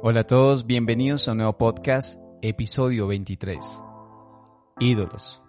[0.00, 3.58] Hola a todos, bienvenidos a un nuevo podcast, episodio 23.
[4.78, 5.42] Ídolos.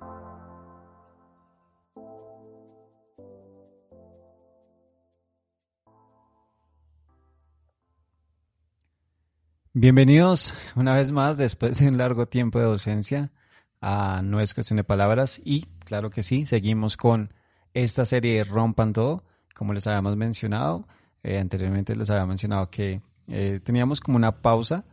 [9.73, 13.31] Bienvenidos una vez más después de un largo tiempo de ausencia
[13.81, 17.36] a No es cuestión de palabras y claro que sí, seguimos con
[17.75, 20.88] esta serie de Rompan Todo, como les habíamos mencionado.
[21.21, 24.83] Eh, anteriormente les había mencionado que eh, teníamos como una pausa,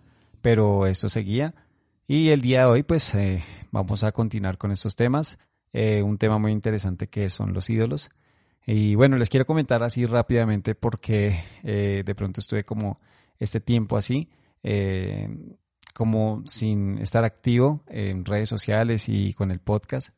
[0.42, 1.54] pero esto seguía.
[2.06, 5.38] Y el día de hoy, pues, eh, vamos a continuar con estos temas.
[5.72, 8.10] Eh, un tema muy interesante que son los ídolos.
[8.66, 12.98] Y bueno, les quiero comentar así rápidamente porque de pronto estuve como
[13.38, 14.28] este tiempo así,
[15.95, 20.10] como sin estar activo en redes sociales y con el podcast.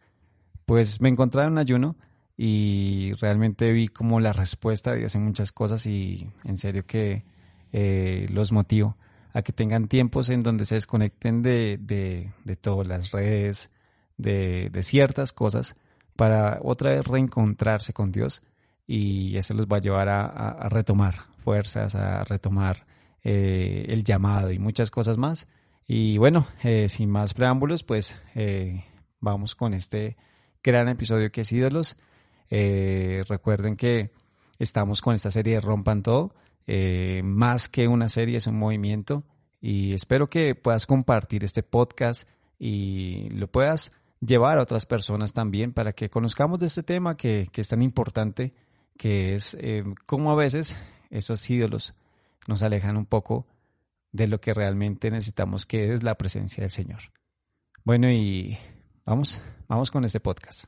[0.65, 1.97] Pues me encontraba en un ayuno
[2.39, 7.25] y realmente vi como la respuesta de muchas cosas y en serio que
[7.73, 8.97] eh, los motivo
[9.35, 13.71] a que tengan tiempos en donde se desconecten de, de, todas las redes,
[14.17, 15.77] de, de, ciertas cosas,
[16.17, 18.43] para otra vez reencontrarse con Dios
[18.87, 22.87] y eso los va a llevar a, retomar fuerzas, a retomar
[23.23, 25.47] eh, el llamado y muchas cosas más.
[25.87, 28.19] Y bueno, eh, sin más preámbulos, pues
[29.21, 30.17] vamos con este
[30.63, 31.97] gran episodio que es Ídolos.
[32.51, 34.11] recuerden que
[34.59, 36.33] estamos con esta serie de Rompan Todo
[36.71, 39.25] eh, más que una serie, es un movimiento
[39.59, 45.73] y espero que puedas compartir este podcast y lo puedas llevar a otras personas también
[45.73, 48.53] para que conozcamos de este tema que, es tan importante,
[48.99, 50.77] que es eh, cómo a veces
[51.09, 51.95] esos ídolos
[52.47, 53.47] nos alejan un poco
[54.13, 57.01] de lo que realmente necesitamos, que es la presencia del Señor.
[57.83, 58.59] Bueno, y
[59.07, 60.67] vamos, vamos con este podcast.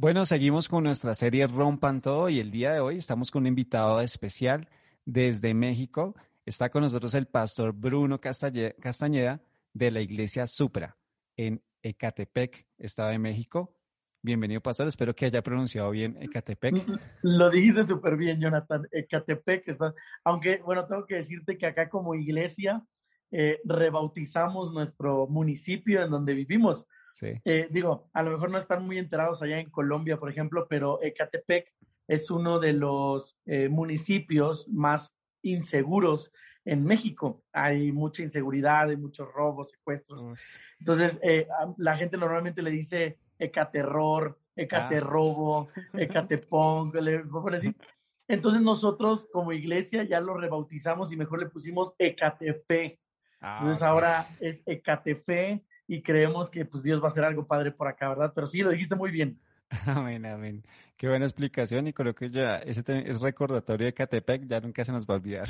[0.00, 3.48] Bueno, seguimos con nuestra serie Rompan Todo y el día de hoy estamos con un
[3.48, 4.66] invitado especial
[5.04, 6.16] desde México.
[6.46, 9.42] Está con nosotros el pastor Bruno Castañeda
[9.74, 10.96] de la iglesia Supra
[11.36, 13.76] en Ecatepec, Estado de México.
[14.22, 14.86] Bienvenido, pastor.
[14.86, 16.82] Espero que haya pronunciado bien Ecatepec.
[17.20, 18.88] Lo dijiste súper bien, Jonathan.
[18.92, 19.92] Ecatepec está.
[20.24, 22.82] Aunque, bueno, tengo que decirte que acá como iglesia
[23.30, 26.86] eh, rebautizamos nuestro municipio en donde vivimos.
[27.44, 31.02] Eh, digo, a lo mejor no están muy enterados allá en Colombia, por ejemplo, pero
[31.02, 31.72] Ecatepec
[32.08, 35.12] es uno de los eh, municipios más
[35.42, 36.32] inseguros
[36.64, 37.42] en México.
[37.52, 40.26] Hay mucha inseguridad, hay muchos robos, secuestros.
[40.78, 45.80] Entonces, eh, la gente normalmente le dice Ecaterror, Ecaterrobo, ah.
[45.94, 46.92] Ecatepong,
[47.54, 47.74] así.
[48.28, 53.00] Entonces nosotros como iglesia ya lo rebautizamos y mejor le pusimos Ecatefe.
[53.40, 57.72] Ah, Entonces ahora es Ecatefe y creemos que pues Dios va a hacer algo padre
[57.72, 58.30] por acá, ¿verdad?
[58.32, 59.40] Pero sí, lo dijiste muy bien.
[59.86, 60.62] Amén, amén.
[60.96, 64.92] Qué buena explicación y creo que ya ese es recordatorio de Catepec, ya nunca se
[64.92, 65.48] nos va a olvidar.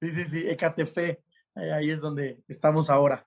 [0.00, 1.20] Sí, sí, sí, Ecatefe,
[1.54, 3.26] ahí es donde estamos ahora.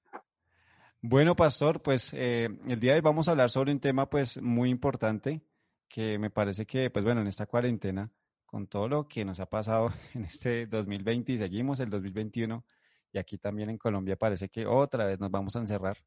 [1.01, 4.41] Bueno, pastor, pues eh, el día de hoy vamos a hablar sobre un tema pues
[4.41, 5.41] muy importante
[5.89, 8.09] que me parece que, pues bueno, en esta cuarentena,
[8.45, 12.63] con todo lo que nos ha pasado en este 2020 y seguimos el 2021,
[13.13, 15.97] y aquí también en Colombia parece que otra vez nos vamos a encerrar.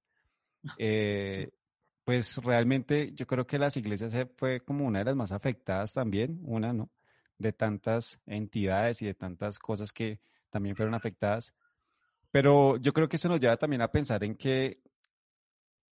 [0.77, 1.49] Eh,
[2.05, 6.41] pues realmente yo creo que las iglesias fue como una de las más afectadas también,
[6.43, 6.91] una, ¿no?
[7.39, 11.55] De tantas entidades y de tantas cosas que también fueron afectadas.
[12.33, 14.83] Pero yo creo que eso nos lleva también a pensar en que,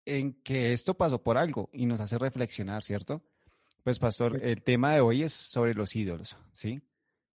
[0.05, 3.23] en que esto pasó por algo y nos hace reflexionar, ¿cierto?
[3.83, 6.81] Pues pastor, el tema de hoy es sobre los ídolos, ¿sí?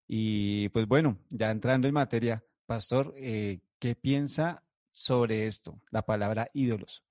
[0.07, 6.49] Y pues bueno, ya entrando en materia, pastor, eh, ¿qué piensa sobre esto, la palabra
[6.53, 7.05] ídolos?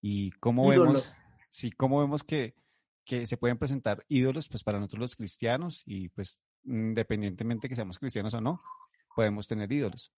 [0.00, 1.16] Y cómo vemos,
[1.50, 2.54] sí, cómo vemos que,
[3.04, 7.98] que se pueden presentar ídolos, pues para nosotros los cristianos, y pues independientemente que seamos
[7.98, 8.62] cristianos o no,
[9.14, 10.12] podemos tener ídolos.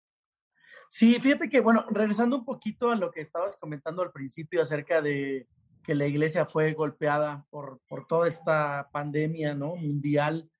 [0.90, 5.02] Sí, fíjate que, bueno, regresando un poquito a lo que estabas comentando al principio acerca
[5.02, 5.48] de
[5.82, 9.76] que la iglesia fue golpeada por, por toda esta pandemia, ¿no?
[9.76, 10.50] Mundial.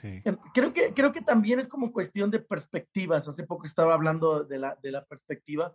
[0.00, 0.20] Sí.
[0.24, 3.28] Em, creo que, creo que también es como cuestión de perspectivas.
[3.28, 5.74] Hace poco estaba hablando de la, de la perspectiva.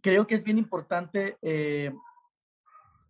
[0.00, 1.92] Creo que es bien importante eh,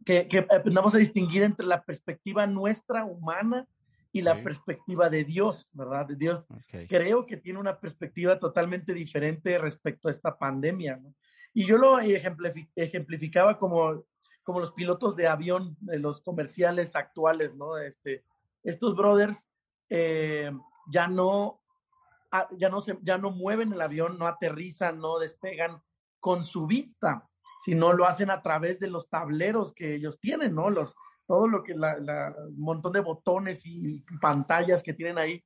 [0.04, 3.66] que, que, aprendamos a distinguir entre la perspectiva nuestra humana
[4.12, 6.06] y la perspectiva de Dios, ¿verdad?
[6.06, 6.44] De Dios.
[6.88, 10.96] Creo que tiene una perspectiva totalmente diferente respecto a esta pandemia.
[10.96, 11.14] ¿no?
[11.54, 14.04] Y yo lo ejemplificaba como,
[14.42, 17.78] como los pilotos de avión de los comerciales actuales, ¿no?
[17.78, 18.22] Este,
[18.62, 19.46] estos brothers
[19.94, 20.50] eh,
[20.86, 21.60] ya no
[22.30, 25.82] ah, ya no se, ya no mueven el avión, no aterrizan, no despegan
[26.18, 27.28] con su vista,
[27.62, 30.70] sino lo hacen a través de los tableros que ellos tienen, ¿no?
[30.70, 30.94] Los,
[31.26, 35.44] todo lo que, la, montón de botones y pantallas que tienen ahí.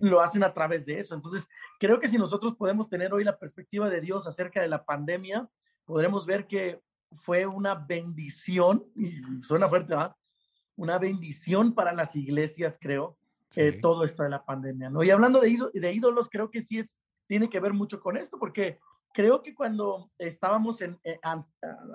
[0.00, 1.14] lo hacen a través de eso.
[1.14, 1.46] Entonces,
[1.78, 5.48] creo que si nosotros podemos tener hoy la perspectiva de Dios acerca de la pandemia,
[5.84, 6.80] podremos ver que
[7.22, 10.16] fue una bendición, y suena fuerte, ¿verdad?
[10.74, 13.16] Una bendición para las iglesias, creo,
[13.56, 15.02] eh, todo esto de la pandemia, ¿no?
[15.02, 18.38] Y hablando de, de ídolos, creo que sí es, tiene que ver mucho con esto,
[18.38, 18.78] porque
[19.12, 21.18] creo que cuando estábamos en, eh,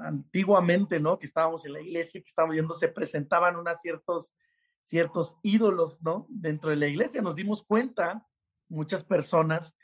[0.01, 1.19] antiguamente, ¿no?
[1.19, 4.33] Que estábamos en la iglesia, que estábamos viendo, se presentaban unos ciertos,
[4.81, 6.25] ciertos ídolos, ¿no?
[6.29, 8.25] Dentro de la iglesia, nos dimos cuenta,
[8.67, 9.75] muchas personas,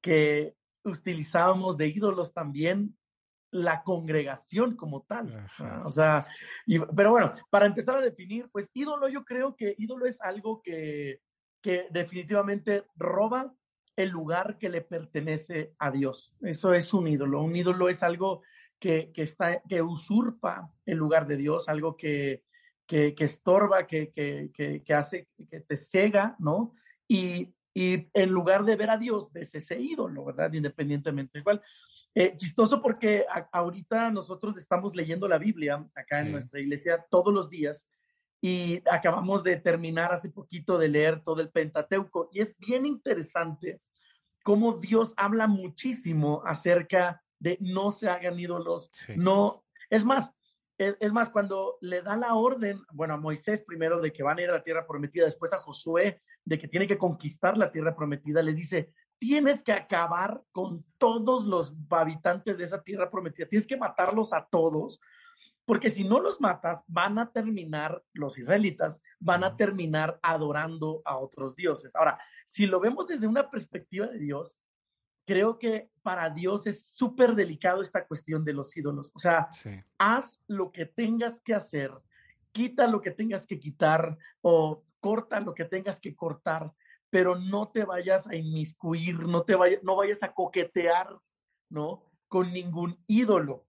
[0.00, 2.96] que utilizábamos de ídolos también
[3.52, 5.46] la congregación como tal.
[5.84, 6.26] O sea,
[6.96, 11.20] pero bueno, para empezar a definir, pues ídolo, yo creo que ídolo es algo que,
[11.60, 13.54] que definitivamente roba
[13.94, 16.34] el lugar que le pertenece a Dios.
[16.40, 17.42] Eso es un ídolo.
[17.42, 18.42] Un ídolo es algo
[18.80, 22.42] que, que está, que usurpa el lugar de Dios, algo que,
[22.86, 26.74] que, que estorba, que, que, hace, que te cega, ¿no?
[27.06, 30.52] Y, y en lugar de ver a Dios, ves ese ídolo, ¿verdad?
[30.54, 31.38] Independientemente.
[31.38, 31.62] Igual,
[32.14, 37.48] eh, chistoso porque ahorita nosotros estamos leyendo la Biblia acá en nuestra iglesia todos los
[37.48, 37.88] días
[38.40, 43.80] y acabamos de terminar hace poquito de leer todo el Pentateuco y es bien interesante
[44.42, 50.32] cómo Dios habla muchísimo acerca de no se hagan ídolos, no, es más,
[50.78, 54.38] es, es, más, cuando le da la orden, bueno, a Moisés primero de que van
[54.38, 57.70] a ir a la tierra prometida, después a Josué de que tiene que conquistar la
[57.70, 58.92] tierra prometida, le dice,
[59.22, 64.48] tienes que acabar con todos los habitantes de esa tierra prometida, tienes que matarlos a
[64.50, 65.00] todos,
[65.64, 71.18] porque si no los matas, van a terminar, los israelitas van a terminar adorando a
[71.18, 71.94] otros dioses.
[71.94, 74.58] Ahora, si lo vemos desde una perspectiva de Dios,
[75.24, 79.12] creo que para Dios es súper delicado esta cuestión de los ídolos.
[79.14, 79.48] O sea,
[79.98, 81.92] haz lo que tengas que hacer,
[82.50, 86.72] quita lo que tengas que quitar o corta lo que tengas que cortar,
[87.12, 91.14] pero no te vayas a inmiscuir, no te vayas, no vayas a coquetear,
[91.68, 92.10] ¿no?
[92.26, 93.66] Con ningún ídolo,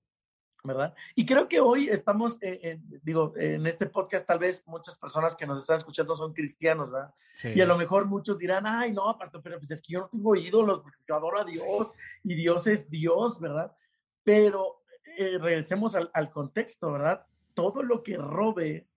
[0.63, 0.95] ¿verdad?
[1.13, 5.45] Y creo que hoy estamos, eh, digo, en este podcast tal vez muchas personas que
[5.45, 7.13] nos están escuchando son cristianos, ¿verdad?
[7.53, 10.07] Y a lo mejor muchos dirán, ay, no, pastor, pero pues es que yo no
[10.07, 11.93] tengo ídolos, porque yo adoro a Dios
[12.23, 13.75] y Dios es Dios, ¿verdad?
[14.23, 14.83] Pero
[15.17, 17.25] eh, regresemos al, al contexto, ¿verdad?
[17.53, 18.87] Todo lo que robe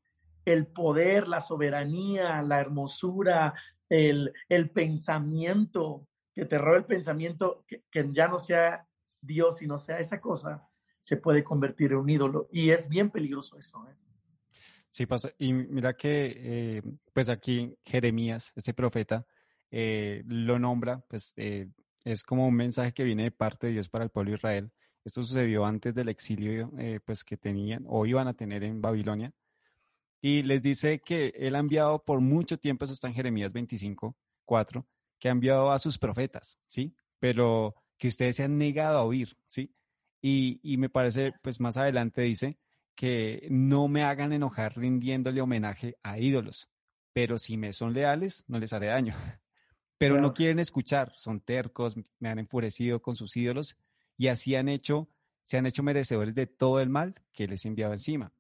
[0.44, 3.54] el poder, la soberanía, la hermosura,
[3.88, 8.86] el, el pensamiento, que te robe el pensamiento, que, ya no sea
[9.20, 10.68] Dios y no sea esa cosa,
[11.00, 12.48] se puede convertir en un ídolo.
[12.50, 13.86] Y es bien peligroso eso.
[13.88, 13.94] ¿eh?
[14.88, 15.30] Sí, pasa.
[15.38, 19.26] Y mira que, eh, pues aquí Jeremías, este profeta,
[19.70, 24.04] eh, lo nombra, pues es como un mensaje que viene de parte de Dios para
[24.04, 24.72] el pueblo de Israel.
[25.04, 26.72] Esto sucedió antes del exilio,
[27.04, 29.32] pues que tenían o iban a tener en Babilonia
[30.26, 34.16] y les dice que él ha enviado por mucho tiempo, eso está en Jeremías 25,
[34.44, 34.84] 4,
[35.20, 36.96] que ha enviado a sus profetas, ¿sí?
[37.20, 39.72] Pero que ustedes se han negado a oír, ¿sí?
[40.20, 42.58] Y, y me parece, pues más adelante dice
[42.96, 46.68] que no me hagan enojar rindiéndole homenaje a ídolos,
[47.12, 49.14] pero si me son leales, no les haré daño.
[49.98, 53.78] Pero no quieren escuchar, son tercos, me han enfurecido con sus ídolos
[54.18, 55.08] y así han hecho,
[55.42, 58.35] se han hecho merecedores de todo el mal que les enviaba encima.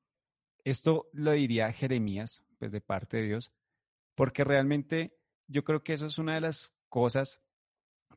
[0.66, 3.52] Esto lo diría Jeremías, pues de parte de Dios,
[4.16, 7.40] porque realmente yo creo que eso es una de las cosas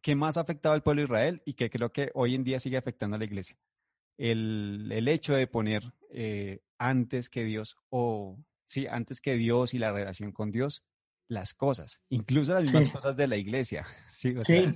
[0.02, 2.60] que más ha afectado al pueblo de Israel y que creo que hoy en día
[2.60, 3.56] sigue afectando a la iglesia.
[4.18, 9.92] El, hecho de poner eh, antes que Dios, o sí, antes que Dios y la
[9.92, 10.84] relación con Dios,
[11.28, 13.86] las cosas, incluso las mismas cosas de la iglesia.
[14.10, 14.72] Sí, o sea,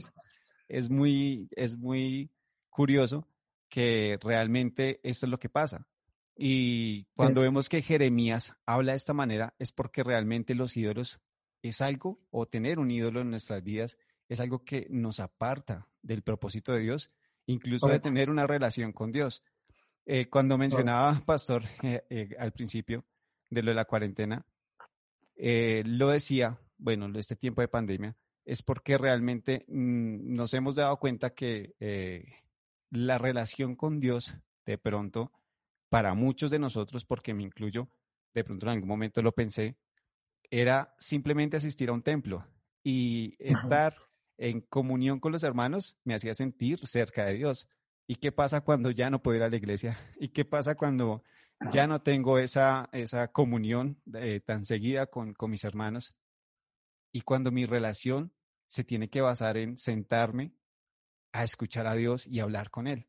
[0.67, 2.29] es, muy, es muy
[2.69, 3.27] curioso
[3.67, 5.87] que realmente esto es lo que pasa.
[6.35, 11.21] Y cuando vemos que Jeremías habla de esta manera es porque realmente los ídolos
[11.61, 13.97] es algo, o tener un ídolo en nuestras vidas
[14.29, 17.11] es algo que nos aparta del propósito de Dios,
[17.45, 19.43] incluso de tener una relación con Dios.
[20.05, 23.05] Eh, cuando mencionaba, Pastor, eh, eh, al principio
[23.49, 24.45] de lo de la cuarentena,
[25.35, 31.33] lo decía, bueno, este tiempo de pandemia, es porque realmente mm, nos hemos dado cuenta
[31.33, 31.73] que
[32.89, 34.35] la relación con Dios
[34.65, 35.31] de pronto
[35.93, 37.87] para muchos de nosotros, porque me incluyo,
[38.33, 39.77] de pronto en algún momento lo pensé,
[40.49, 42.47] era simplemente asistir a un templo
[42.83, 43.95] y estar
[44.39, 47.69] en comunión con los hermanos me hacía sentir cerca de Dios.
[48.07, 49.95] ¿Y qué pasa cuando ya no puedo ir a la iglesia?
[50.19, 51.21] ¿Y qué pasa cuando
[51.71, 56.15] ya no tengo esa, esa comunión eh, tan seguida con, con mis hermanos?
[57.11, 58.33] Y cuando mi relación
[58.65, 60.55] se tiene que basar en sentarme
[61.33, 63.07] a escuchar a Dios y hablar con Él.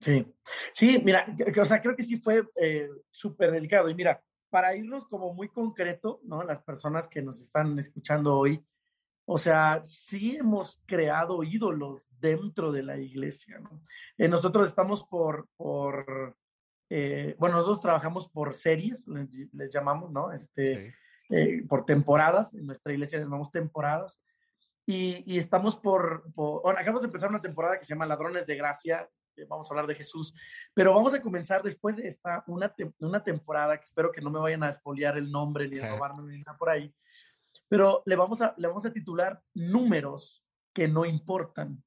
[0.00, 0.26] Sí,
[0.72, 1.26] sí, mira,
[1.60, 3.88] o sea, creo que sí fue eh, súper delicado.
[3.88, 6.42] Y mira, para irnos como muy concreto, ¿no?
[6.42, 8.64] Las personas que nos están escuchando hoy,
[9.28, 13.58] O sea, sí hemos creado ídolos dentro de la iglesia.
[13.58, 13.82] ¿no?
[14.16, 16.36] Eh, nosotros estamos por, por
[16.88, 19.06] eh, bueno, nosotros trabajamos por series,
[19.52, 20.32] les, llamamos, ¿no?
[20.32, 20.94] Este,
[21.30, 24.22] eh, por temporadas, en nuestra iglesia llamamos temporadas.
[24.86, 28.46] Y, y estamos por, por, bueno, acabamos de empezar una temporada que se llama Ladrones
[28.46, 29.08] de Gracia,
[29.44, 30.34] vamos a hablar de Jesús,
[30.74, 34.38] pero vamos a comenzar después de esta, una, una temporada que espero que no me
[34.38, 36.94] vayan a espoliar el nombre ni a robarme ni nada por ahí,
[37.68, 41.82] pero le vamos a, le vamos a titular números que no importan.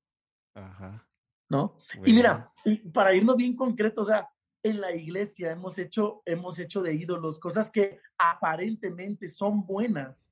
[0.53, 1.05] Ajá.
[1.49, 1.77] ¿No?
[2.05, 2.51] Y mira,
[2.93, 4.29] para irnos bien concreto, o sea,
[4.63, 10.31] en la iglesia hemos hecho, hemos hecho de ídolos cosas que aparentemente son buenas,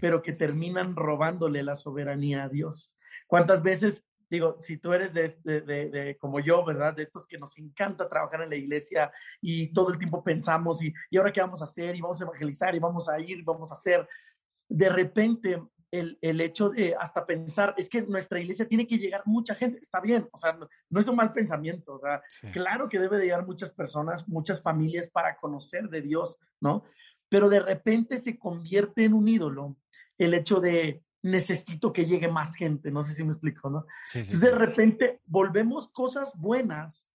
[0.00, 2.96] pero que terminan robándole la soberanía a Dios.
[3.26, 6.94] ¿Cuántas veces, digo, si tú eres de, de, de, como yo, ¿verdad?
[6.94, 10.92] De estos que nos encanta trabajar en la iglesia y todo el tiempo pensamos, y,
[11.10, 13.42] y ahora qué vamos a hacer, y vamos a evangelizar, y vamos a ir, y
[13.42, 14.08] vamos a hacer,
[14.68, 19.22] de repente el, el, hecho de hasta pensar, es que nuestra iglesia tiene que llegar
[19.24, 20.58] mucha gente, está bien, o sea,
[20.90, 24.60] no, es un mal pensamiento, o sea, claro que debe de llegar muchas personas, muchas
[24.60, 26.84] familias para conocer de Dios, ¿no?
[27.28, 29.76] Pero de repente se convierte en un ídolo
[30.18, 33.86] el hecho de necesito que llegue más gente, no sé si me explico, ¿no?
[34.14, 37.08] Entonces de repente volvemos cosas buenas,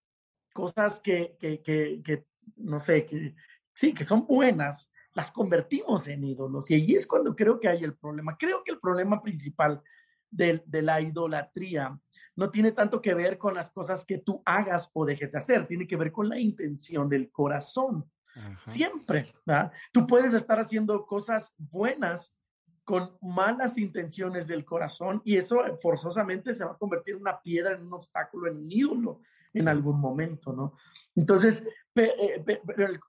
[0.54, 2.26] cosas que, que, que, que
[2.58, 3.34] no sé, que
[3.74, 6.70] sí, que son buenas, las convertimos en ídolos.
[6.70, 8.36] Y ahí es cuando creo que hay el problema.
[8.38, 9.82] Creo que el problema principal
[10.30, 11.98] de, de, la idolatría
[12.36, 15.68] no tiene tanto que ver con las cosas que tú hagas o dejes de hacer,
[15.68, 18.10] tiene que ver con la intención del corazón.
[18.62, 19.72] Siempre, ¿verdad?
[19.92, 22.34] Tú puedes estar haciendo cosas buenas
[22.84, 27.76] con malas intenciones del corazón y eso forzosamente se va a convertir en una piedra,
[27.76, 29.22] en un obstáculo, en un ídolo
[29.54, 30.76] en algún momento, ¿no?
[31.16, 31.64] Entonces,
[31.96, 32.44] eh,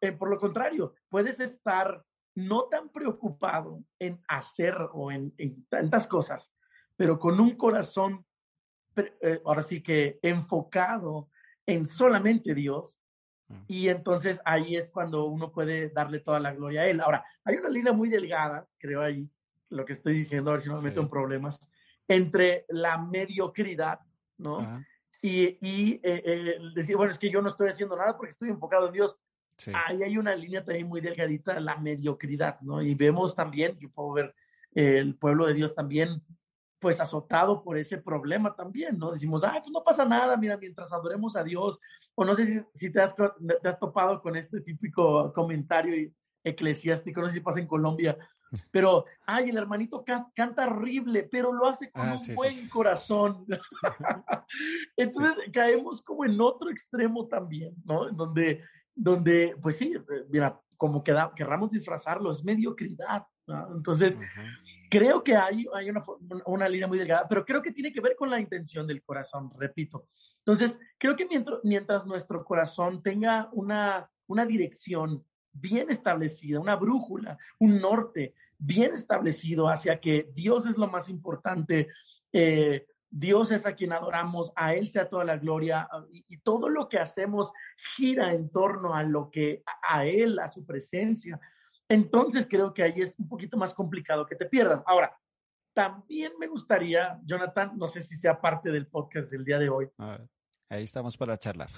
[0.00, 2.02] eh, por lo contrario, puedes estar
[2.34, 5.34] no tan preocupado en hacer o en,
[5.68, 6.52] tantas cosas,
[6.96, 8.24] pero con un corazón,
[8.96, 11.28] eh, ahora sí que enfocado
[11.66, 12.98] en solamente Dios.
[13.48, 13.54] Mm.
[13.68, 17.00] Y entonces ahí es cuando uno puede darle toda la gloria a Él.
[17.00, 19.28] Ahora, hay una línea muy delgada, creo ahí,
[19.72, 21.58] lo que estoy diciendo, a ver si no me meto en problemas,
[22.06, 24.00] entre la mediocridad,
[24.38, 24.82] ¿no?
[25.20, 28.50] y, y eh, eh, decir, bueno, es que yo no estoy haciendo nada porque estoy
[28.50, 29.16] enfocado en Dios.
[29.72, 32.82] Ahí hay una línea también muy delgadita, la mediocridad, ¿no?
[32.82, 34.34] Y vemos también, yo puedo ver
[34.74, 36.20] el pueblo de Dios también,
[36.80, 39.12] pues azotado por ese problema también, ¿no?
[39.12, 41.78] Decimos, ah, pues no pasa nada, mira, mientras adoremos a Dios,
[42.16, 46.12] o no sé si, si te, has, te has topado con este típico comentario y,
[46.44, 48.16] eclesiástico, no sé si pasa en Colombia,
[48.70, 53.46] pero, ay, el hermanito canta horrible, pero lo hace con ah, un buen corazón.
[54.96, 58.10] Entonces caemos como en otro extremo también, ¿no?
[58.10, 58.62] Donde,
[58.94, 59.94] donde pues sí,
[60.28, 63.26] mira, como que querramos disfrazarlo, es mediocridad.
[63.46, 63.74] ¿no?
[63.74, 64.18] Entonces,
[64.90, 66.02] creo que hay, hay una,
[66.44, 69.50] una línea muy delgada, pero creo que tiene que ver con la intención del corazón,
[69.56, 70.08] repito.
[70.38, 77.38] Entonces, creo que mientras, mientras nuestro corazón tenga una, una dirección bien establecida, una brújula,
[77.58, 81.88] un norte bien establecido hacia que Dios es lo más importante,
[82.32, 86.88] eh, Dios es a quien adoramos, a Él sea toda la gloria y, todo lo
[86.88, 87.52] que hacemos
[87.94, 91.38] gira en torno a lo que a Él, a su presencia.
[91.88, 94.82] Entonces creo que ahí es un poquito más complicado que te pierdas.
[94.86, 95.14] Ahora,
[95.74, 99.90] también me gustaría, Jonathan, no sé si sea parte del podcast del día de hoy.
[100.70, 101.68] ahí estamos para charlar.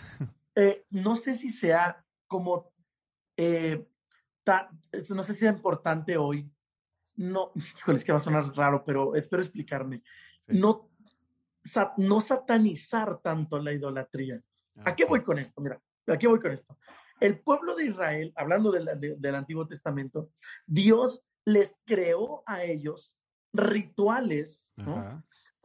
[0.57, 2.73] Eh, no sé si sea como
[3.37, 3.85] eh,
[5.11, 6.51] no sé si es importante hoy,
[7.17, 7.53] no,
[7.89, 10.03] es que va a sonar raro, pero espero explicarme,
[10.47, 10.91] no,
[11.97, 14.41] no satanizar tanto la idolatría.
[14.85, 15.61] ¿A qué voy con esto?
[15.61, 16.77] Mira, ¿a qué voy con esto?
[17.21, 20.31] El pueblo de Israel, hablando del Antiguo Testamento,
[20.67, 23.15] Dios les creó a ellos
[23.53, 24.65] rituales,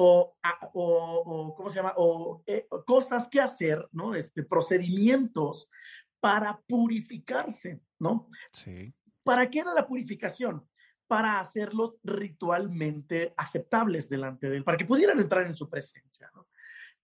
[0.01, 0.37] O,
[0.73, 1.93] o, ¿cómo se llama?
[1.97, 4.15] O eh, cosas que hacer, ¿no?
[4.15, 5.69] Este, procedimientos
[6.19, 8.29] para purificarse, ¿no?
[8.51, 8.93] Sí.
[9.23, 10.67] ¿Para qué era la purificación?
[11.07, 16.47] Para hacerlos ritualmente aceptables delante de él, para que pudieran entrar en su presencia, ¿no?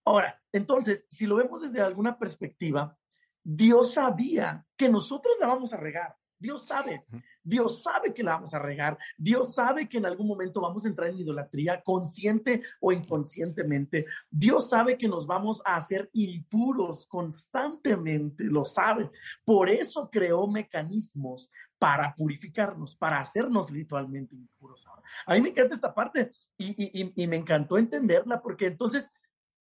[0.04, 2.96] Ahora, entonces, si lo vemos desde alguna perspectiva,
[3.42, 6.16] Dios sabía que nosotros la vamos a regar.
[6.38, 7.04] Dios sabe,
[7.46, 10.88] Dios sabe que la vamos a regar, Dios sabe que en algún momento vamos a
[10.88, 14.04] entrar en idolatría, consciente o inconscientemente.
[14.28, 19.10] Dios sabe que nos vamos a hacer impuros constantemente, lo sabe.
[19.44, 21.48] Por eso creó mecanismos
[21.78, 24.84] para purificarnos, para hacernos ritualmente impuros.
[25.26, 29.08] A mí me encanta esta parte y, me encantó entenderla porque entonces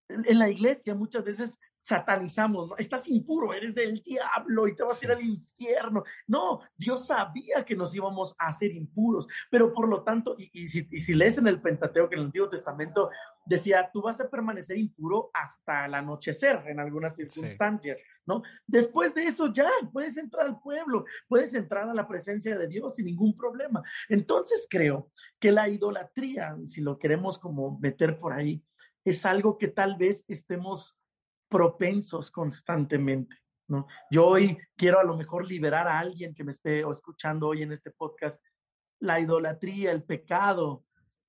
[0.10, 2.78] en la iglesia muchas veces satanizamos, ¿no?
[2.78, 6.04] Estás impuro, eres del diablo y te vas a ir al infierno.
[6.26, 10.88] No, Dios sabía que nos íbamos a hacer impuros, pero por lo tanto, y, si,
[10.90, 13.12] y si, lees en el Pentateuco, en el Antiguo Testamento,
[13.46, 18.42] decía, tú vas a permanecer impuro hasta el anochecer en algunas circunstancias, ¿no?
[18.66, 22.96] Después de eso ya puedes entrar al pueblo, puedes entrar a la presencia de Dios
[22.96, 23.84] sin ningún problema.
[24.10, 28.64] Entonces creo que la idolatría, si lo queremos como meter por ahí,
[29.04, 30.98] es algo que tal vez estemos
[31.56, 33.38] propensos constantemente.
[33.70, 33.88] ¿no?
[34.12, 37.72] Yo hoy quiero a lo mejor liberar a alguien que me esté escuchando hoy en
[37.72, 38.44] este podcast.
[39.00, 40.84] La idolatría, el pecado,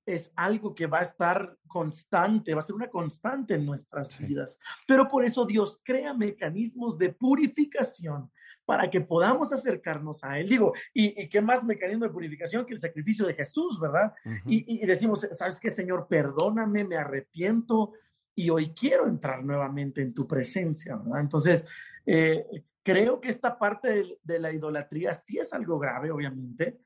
[0.04, 4.58] es algo que va a estar constante, va a ser una constante en nuestras vidas.
[4.88, 8.28] Pero por eso Dios crea mecanismos de purificación
[8.64, 10.48] para que podamos acercarnos a Él.
[10.48, 14.12] Digo, ¿y, qué más mecanismo de purificación que el sacrificio de Jesús, verdad?
[14.44, 16.08] y, y, decimos, ¿sabes qué, Señor?
[16.08, 17.92] Perdóname, me arrepiento,
[18.36, 21.20] y hoy quiero entrar nuevamente en tu presencia, ¿verdad?
[21.20, 21.64] Entonces,
[22.04, 22.44] eh,
[22.82, 26.78] creo que esta parte de, la idolatría sí es algo grave, obviamente,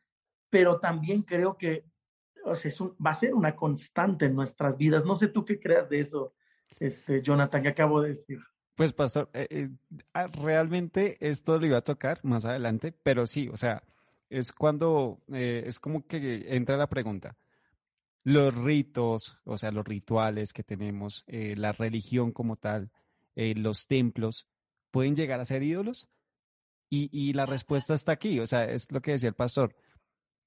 [0.48, 1.84] pero también creo que
[2.44, 2.70] o sea,
[3.04, 5.04] va a ser una constante en nuestras vidas.
[5.04, 6.32] No sé tú qué creas de eso,
[6.78, 8.38] este, Jonathan, que acabo de decir.
[8.76, 9.68] Pues, pastor, eh, eh,
[10.14, 13.82] ah, realmente esto lo iba a tocar más adelante, pero sí, o sea,
[14.30, 17.36] es cuando, es como que entra la pregunta
[18.24, 22.90] los ritos, o sea, los rituales que tenemos, eh, la religión como tal,
[23.34, 24.46] eh, los templos,
[24.90, 26.08] pueden llegar a ser ídolos?
[26.92, 29.76] Y, la respuesta está aquí, o sea, es lo que decía el pastor.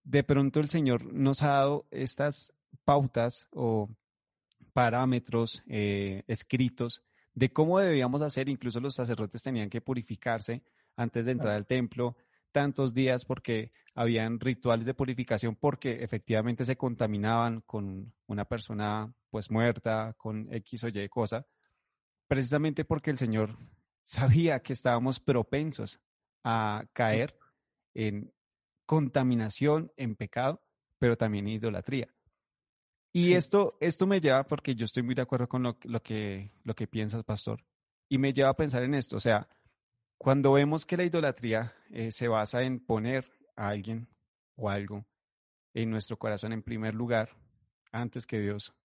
[0.04, 2.54] De pronto el Señor nos ha dado estas
[2.84, 3.90] pautas o
[4.74, 7.02] parámetros eh, escritos
[7.34, 10.64] de cómo debíamos hacer, incluso los sacerdotes tenían que purificarse
[10.98, 12.18] antes de entrar al templo,
[12.54, 19.52] tantos días porque habían rituales de purificación porque efectivamente se contaminaban con una persona pues
[19.52, 21.46] muerta, con X o Y cosa,
[22.28, 23.58] precisamente porque el Señor
[24.02, 26.00] sabía que estábamos propensos
[26.46, 27.38] a caer
[27.94, 28.34] en
[28.86, 30.62] contaminación, en pecado,
[31.00, 32.14] pero también en idolatría.
[33.16, 36.52] Y esto, esto me lleva, porque yo estoy muy de acuerdo con lo, lo, que,
[36.64, 37.64] lo que piensas, pastor,
[38.10, 39.48] y me lleva a pensar en esto, o sea,
[40.18, 44.08] cuando vemos que la idolatría eh, se basa en poner a alguien
[44.56, 45.06] o algo
[45.74, 47.30] en nuestro corazón en primer lugar,
[47.92, 48.76] antes que Dios,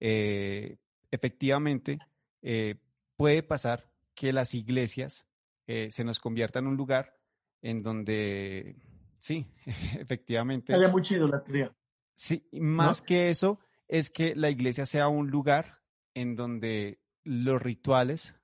[0.00, 0.78] eh,
[1.10, 1.98] efectivamente
[2.42, 2.76] eh,
[3.16, 5.26] puede pasar que las iglesias
[5.66, 7.16] se nos conviertan en un lugar
[7.62, 8.76] en donde,
[9.18, 9.46] sí,
[9.98, 10.74] efectivamente.
[10.74, 11.74] Haya mucha idolatría.
[12.14, 15.80] Sí, más que eso, es que la iglesia sea un lugar
[16.12, 18.36] en donde los rituales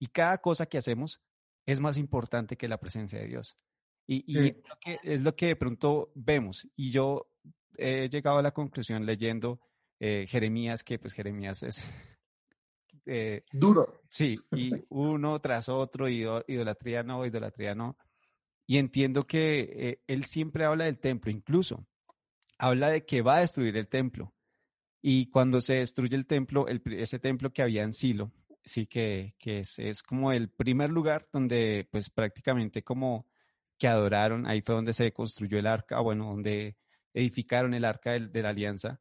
[0.00, 1.20] y cada cosa que hacemos
[1.66, 3.56] es más importante que la presencia de Dios.
[4.06, 4.24] Y,
[5.04, 6.66] es, lo que, de pronto vemos.
[6.74, 7.30] Y yo
[7.76, 9.60] he llegado a la conclusión leyendo
[10.00, 11.80] eh, Jeremías, que pues Jeremías es...
[13.06, 14.02] Eh, Duro.
[14.08, 17.96] Sí, y uno tras otro, idolatría no, idolatría no.
[18.66, 21.88] Y entiendo que eh, él siempre habla del templo, incluso
[22.58, 24.34] habla de que va a destruir el templo.
[25.02, 28.32] Y cuando se destruye el templo, ese templo que había en Silo,
[28.70, 33.26] sí que, es, como el primer lugar donde pues prácticamente como
[33.78, 36.76] que adoraron, ahí fue donde se construyó el arca, bueno, donde
[37.12, 39.00] edificaron el arca de, la alianza.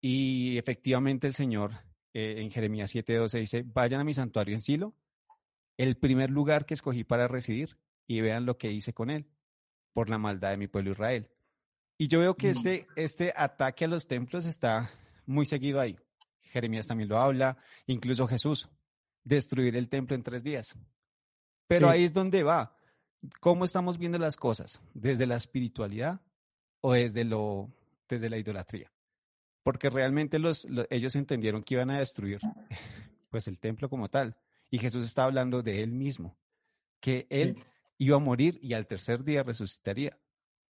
[0.00, 1.72] Y efectivamente el Señor
[2.12, 4.96] eh, en Jeremías 7:12 dice, vayan a mi santuario en Silo,
[5.76, 9.30] el primer lugar que escogí para residir, y vean lo que hice con él,
[9.92, 11.30] por la maldad de mi pueblo Israel.
[11.98, 14.90] Y yo veo que este, este ataque a los templos está
[15.24, 15.96] muy seguido ahí.
[16.42, 18.68] Jeremías también lo habla, incluso Jesús,
[19.24, 20.74] destruir el templo en tres días.
[21.66, 22.76] Pero ahí es donde va.
[23.40, 24.80] ¿Cómo estamos viendo las cosas?
[24.94, 26.20] ¿Desde la espiritualidad
[26.80, 27.72] o desde, lo,
[28.08, 28.92] desde la idolatría?
[29.62, 32.40] Porque realmente los, ellos entendieron que iban a destruir
[33.30, 34.36] pues el templo como tal.
[34.70, 36.36] Y Jesús está hablando de él mismo,
[37.00, 37.62] que él
[37.98, 40.18] iba a morir y al tercer día resucitaría.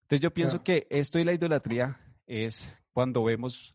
[0.02, 3.74] Entonces yo pienso que esto y la idolatría es cuando vemos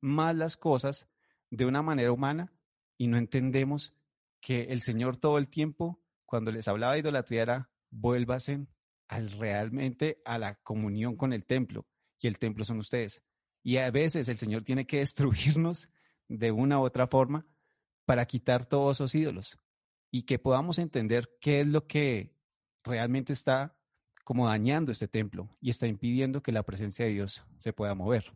[0.00, 1.06] mal las cosas
[1.50, 2.52] de una manera humana
[2.96, 3.94] y no entendemos
[4.40, 8.68] que el Señor todo el tiempo, cuando les hablaba de idolatría, era vuélvasen
[9.08, 11.86] al, realmente a la comunión con el templo
[12.20, 13.22] y el templo son ustedes.
[13.62, 15.88] Y a veces el Señor tiene que destruirnos
[16.28, 17.46] de una u otra forma
[18.04, 19.58] para quitar todos esos ídolos
[20.10, 22.34] y que podamos entender qué es lo que
[22.82, 23.76] realmente está
[24.24, 28.32] como dañando este templo y está impidiendo que la presencia de Dios se pueda mover.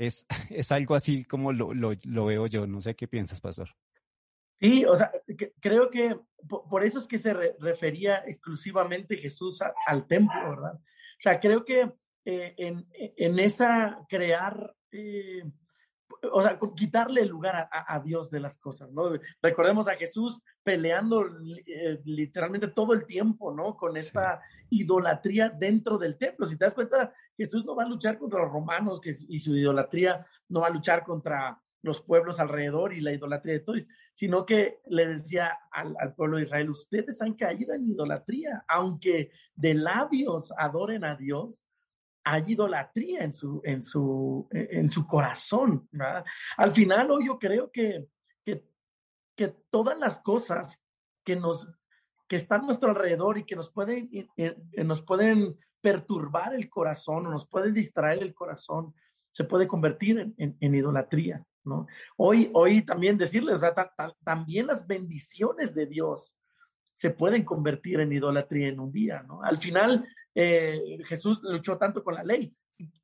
[0.00, 2.66] Es, es algo así como lo, lo, lo, veo yo.
[2.66, 3.68] No sé qué piensas, pastor.
[4.58, 5.10] Sí, o sea,
[5.60, 10.74] creo que por, eso es que se refería exclusivamente Jesús al templo, ¿verdad?
[10.74, 11.92] O sea, creo que
[12.24, 15.42] eh, en, en, esa crear eh,
[16.32, 19.10] o sea, quitarle el lugar a, Dios de las cosas, ¿no?
[19.42, 21.26] Recordemos a Jesús peleando
[21.66, 23.76] eh, literalmente todo el tiempo, ¿no?
[23.76, 26.46] Con esta idolatría dentro del templo.
[26.46, 29.56] Si te das cuenta, Jesús no va a luchar contra los romanos que, y su
[29.56, 33.80] idolatría no va a luchar contra los pueblos alrededor y la idolatría de todos,
[34.12, 39.72] sino que le decía al, pueblo de Israel, ustedes han caído en idolatría, aunque de
[39.72, 41.64] labios adoren a Dios,
[42.24, 45.88] hay idolatría en su, en su, en su corazón.
[46.58, 48.06] Al final, hoy yo creo que,
[48.44, 48.66] que,
[49.34, 50.78] que, todas las cosas
[51.24, 51.66] que, nos,
[52.28, 54.10] que están a nuestro alrededor y que nos pueden,
[54.84, 58.94] nos pueden perturbar el corazón o nos pueden distraer el corazón,
[59.30, 61.44] se puede convertir en, en, idolatría.
[61.64, 61.86] ¿no?
[62.16, 63.60] Hoy, hoy también decirles,
[64.24, 66.36] también las bendiciones de Dios
[66.94, 69.22] se pueden convertir en idolatría en un día.
[69.22, 69.42] ¿no?
[69.42, 72.54] Al final, eh, Jesús luchó tanto con la ley,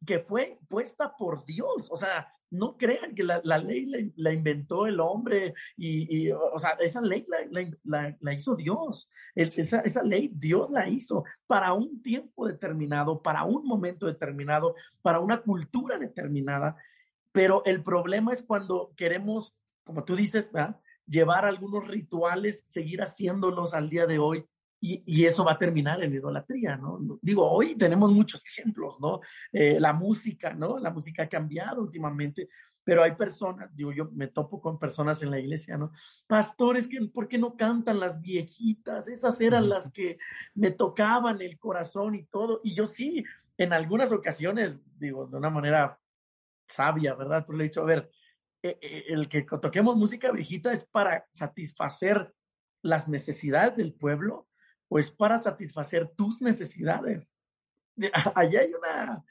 [0.04, 1.88] que fue puesta por Dios.
[1.90, 7.00] O sea, no crean que la, ley la, inventó el hombre y, o sea, esa
[7.00, 9.10] ley la, hizo Dios.
[9.34, 15.20] esa, esa, ley Dios la hizo para un tiempo determinado, para un momento determinado, para
[15.20, 16.76] una cultura determinada.
[17.32, 19.54] Pero el problema es cuando queremos,
[19.84, 20.50] como tú dices,
[21.06, 24.46] llevar algunos rituales, seguir haciéndolos al día de hoy
[24.80, 26.98] y, eso va a terminar en idolatría, ¿no?
[27.22, 29.20] Digo, hoy tenemos muchos ejemplos, ¿no?
[29.52, 30.78] Eh, la música, ¿no?
[30.78, 32.48] La música ha cambiado últimamente,
[32.84, 35.92] pero hay personas, digo, yo me topo con personas en la iglesia, ¿no?
[36.26, 39.08] Pastores, que, ¿por qué no cantan las viejitas?
[39.08, 40.18] Esas eran las que
[40.54, 42.60] me tocaban el corazón y todo.
[42.62, 43.24] Y yo sí,
[43.56, 45.98] en algunas ocasiones, digo, de una manera
[46.68, 47.44] sabia, ¿verdad?
[47.46, 48.10] Pero le he dicho, a ver,
[48.62, 52.32] eh, eh, el que toquemos música viejita es para satisfacer
[52.82, 54.46] las necesidades del pueblo
[54.88, 57.32] pues para satisfacer tus necesidades.
[58.34, 59.24] Allá hay una,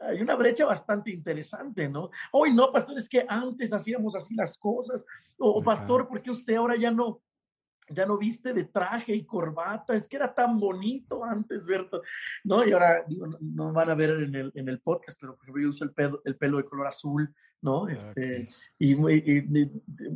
[0.00, 2.10] hay una brecha bastante interesante, ¿no?
[2.32, 5.04] Hoy no, pastor, es que antes hacíamos así las cosas.
[5.38, 7.22] O, pastor, ¿por qué usted ahora ya no,
[7.88, 9.94] ya no viste de traje y corbata?
[9.94, 12.00] Es que era tan bonito antes, ¿verdad?
[12.44, 12.66] ¿No?
[12.66, 15.62] Y ahora, digo, no, van a ver en el, en el podcast, pero por ejemplo,
[15.62, 17.88] yo uso el pelo, el pelo de color azul, ¿no?
[17.88, 18.94] Este, y,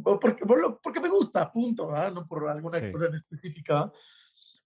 [0.02, 0.44] porque,
[0.82, 2.12] porque, me gusta, punto, ¿verdad?
[2.12, 3.92] No por alguna cosa en específica.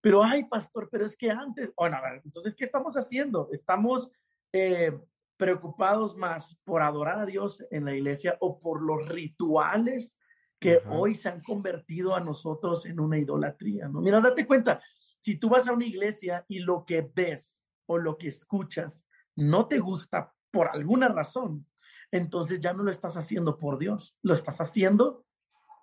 [0.05, 3.49] Pero, ay, pastor, pero es que antes, bueno, a ver, entonces, ¿qué estamos haciendo?
[3.51, 4.13] Estamos
[4.53, 4.93] eh,
[5.39, 10.15] preocupados más por adorar a Dios en la iglesia o por los rituales
[10.61, 14.03] que hoy se han convertido a nosotros en una idolatría, ¿no?
[14.03, 14.83] Mira, date cuenta,
[15.23, 19.69] si tú vas a una iglesia y lo que ves o lo que escuchas no
[19.69, 21.67] te gusta por alguna razón,
[22.13, 25.24] entonces ya no lo estás haciendo por Dios, lo estás haciendo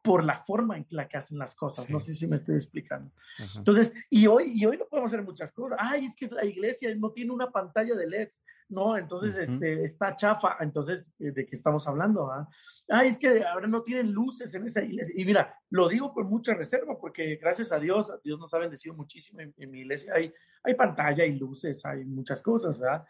[0.02, 1.90] por la forma en la que hacen las cosas.
[1.90, 3.12] no sé si me estoy explicando.
[3.56, 5.78] Entonces, y hoy, y hoy no podemos hacer muchas cosas.
[5.80, 8.42] Ay, es que la iglesia no tiene una pantalla de LEDs.
[8.70, 10.58] No, entonces este, está chafa.
[10.60, 12.32] Entonces, eh, ¿de qué estamos hablando?
[12.32, 12.48] Ah?
[12.90, 15.14] Ay, es que ahora no tienen luces en esa iglesia.
[15.16, 18.96] Y mira, lo digo con mucha reserva porque gracias a Dios, Dios nos ha bendecido
[18.96, 20.14] muchísimo en, mi iglesia.
[20.16, 20.34] Hay,
[20.64, 23.06] hay pantalla y luces, hay muchas cosas, ¿verdad?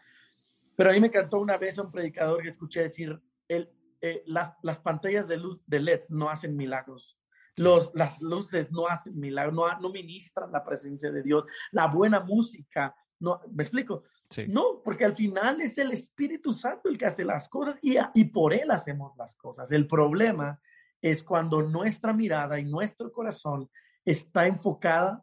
[0.76, 3.70] Pero a mí me encantó una vez a un predicador que escuché decir, el,
[4.02, 7.18] eh, las, las, pantallas de luz de LEDs no hacen milagros.
[7.56, 11.44] Los, las luces no hacen milagros, no, no ministran la presencia de Dios.
[11.70, 14.04] La buena música, no, ¿me explico?
[14.48, 18.24] No, porque al final es el Espíritu Santo el que hace las cosas y, y
[18.24, 19.70] por Él hacemos las cosas.
[19.70, 20.60] El problema
[21.00, 23.70] es cuando nuestra mirada y nuestro corazón
[24.04, 25.22] está enfocada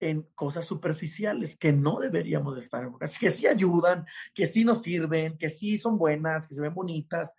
[0.00, 5.36] en cosas superficiales que no deberíamos estar enfocadas, que sí ayudan, que sí nos sirven,
[5.36, 7.34] que sí son buenas, que se ven bonitas,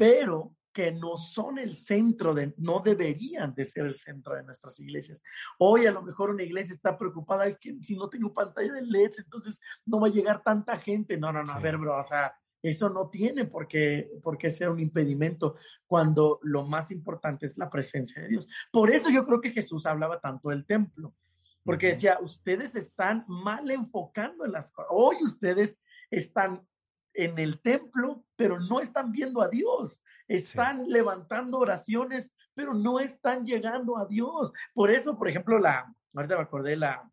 [0.00, 4.80] pero que no son el centro de, no deberían de ser el centro de nuestras
[4.80, 5.20] iglesias.
[5.58, 8.80] Hoy a lo mejor una iglesia está preocupada, es que si no tengo pantalla de
[8.80, 11.18] LEDs, entonces no va a llegar tanta gente.
[11.18, 14.48] No, no, no, a ver, bro, o sea, eso no tiene por qué, por qué
[14.48, 18.48] ser un impedimento cuando lo más importante es la presencia de Dios.
[18.72, 21.14] Por eso yo creo que Jesús hablaba tanto del templo,
[21.62, 24.90] porque decía, ustedes están mal enfocando en las cosas.
[24.92, 25.78] Hoy ustedes
[26.10, 26.66] están
[27.14, 30.00] en el templo, pero no están viendo a Dios.
[30.28, 34.52] Están levantando oraciones, pero no están llegando a Dios.
[34.72, 37.10] Por eso, por ejemplo, la, ahorita me acordé la,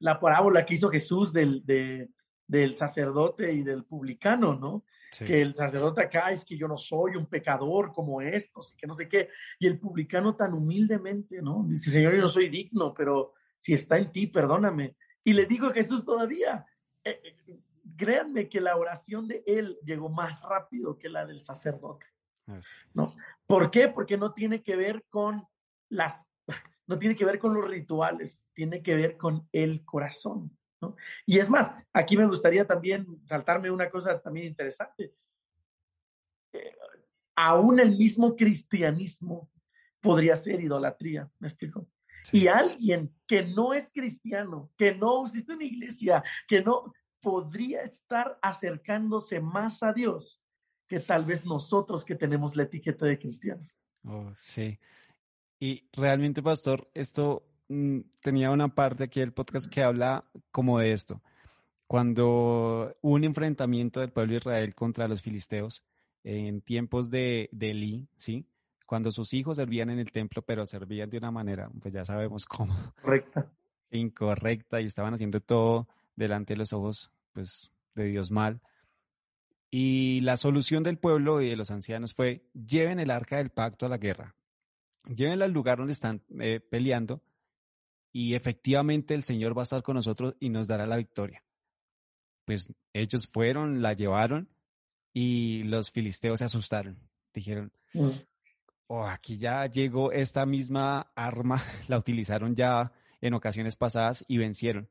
[0.00, 1.64] la parábola que hizo Jesús del,
[2.46, 4.84] del sacerdote y del publicano, ¿no?
[5.16, 8.86] Que el sacerdote acá es que yo no soy un pecador como estos y que
[8.86, 9.30] no sé qué.
[9.58, 11.64] Y el publicano tan humildemente, ¿no?
[11.66, 14.96] Dice, Señor, yo no soy digno, pero si está en ti, perdóname.
[15.24, 16.66] Y le digo a Jesús todavía,
[17.04, 17.60] eh, eh,
[17.96, 22.06] créanme que la oración de él llegó más rápido que la del sacerdote.
[22.94, 23.14] ¿no?
[23.46, 23.88] ¿Por qué?
[23.88, 25.46] Porque no tiene que ver con
[25.90, 26.20] las,
[26.86, 30.56] no tiene que ver con los rituales, tiene que ver con el corazón.
[30.80, 30.96] ¿no?
[31.26, 35.14] Y es más, aquí me gustaría también saltarme una cosa también interesante.
[36.52, 36.76] Eh,
[37.36, 39.50] aún el mismo cristianismo
[40.00, 41.88] podría ser idolatría, ¿me explico?
[42.32, 48.38] Y alguien que no es cristiano, que no existe una iglesia, que no podría estar
[48.42, 50.40] acercándose más a Dios
[50.86, 53.78] que tal vez nosotros que tenemos la etiqueta de cristianos.
[54.04, 54.78] Oh, sí.
[55.60, 60.92] Y realmente, pastor, esto mm, tenía una parte aquí del podcast que habla como de
[60.92, 61.22] esto.
[61.86, 65.84] Cuando hubo un enfrentamiento del pueblo de Israel contra los filisteos
[66.22, 68.46] en tiempos de, de Elí, ¿sí?
[68.86, 72.46] Cuando sus hijos servían en el templo, pero servían de una manera, pues ya sabemos
[72.46, 72.74] cómo.
[73.02, 73.50] Correcta.
[73.90, 78.60] Incorrecta y estaban haciendo todo delante de los ojos, pues, de Dios mal.
[79.70, 83.86] Y la solución del pueblo y de los ancianos fue, lleven el arca del pacto
[83.86, 84.34] a la guerra,
[85.14, 87.22] llévenla al lugar donde están eh, peleando
[88.12, 91.44] y efectivamente el Señor va a estar con nosotros y nos dará la victoria.
[92.46, 94.48] Pues ellos fueron, la llevaron
[95.12, 96.98] y los filisteos se asustaron.
[97.34, 98.08] Dijeron, mm.
[98.86, 104.88] oh, aquí ya llegó esta misma arma, la utilizaron ya en ocasiones pasadas y vencieron.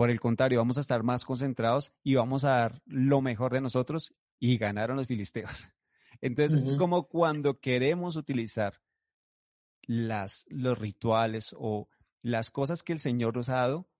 [0.00, 3.60] Por el contrario, vamos a estar más concentrados y vamos a dar lo mejor de
[3.60, 5.68] nosotros y ganaron los filisteos.
[6.22, 8.80] Entonces es como cuando queremos utilizar
[9.82, 11.90] las, los rituales o
[12.22, 13.90] las cosas que el Señor nos ha dado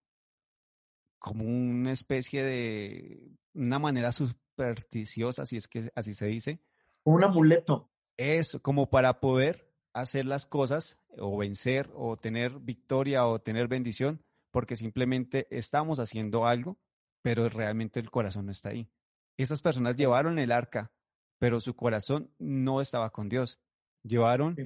[1.18, 6.62] como una especie de, una manera supersticiosa, si es que así se dice.
[7.04, 7.90] Un amuleto.
[8.16, 14.24] Eso, como para poder hacer las cosas o vencer o tener victoria o tener bendición
[14.50, 16.78] porque simplemente estamos haciendo algo,
[17.22, 18.88] pero realmente el corazón no está ahí.
[19.36, 20.92] Estas personas llevaron el arca,
[21.38, 23.58] pero su corazón no estaba con Dios.
[24.02, 24.56] Llevaron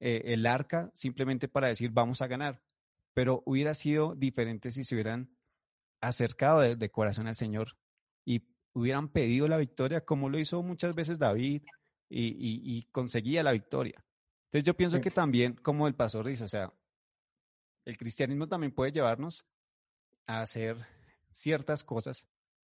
[0.00, 2.62] eh, el arca simplemente para decir vamos a ganar,
[3.12, 5.36] pero hubiera sido diferente si se hubieran
[6.00, 7.76] acercado de, corazón al Señor
[8.24, 11.62] y hubieran pedido la victoria como lo hizo muchas veces David
[12.08, 14.04] y, conseguía la victoria.
[14.46, 16.72] Entonces yo pienso que también, como el pastor dice, o sea,
[17.90, 19.44] el cristianismo también puede llevarnos
[20.26, 20.76] a hacer
[21.32, 22.26] ciertas cosas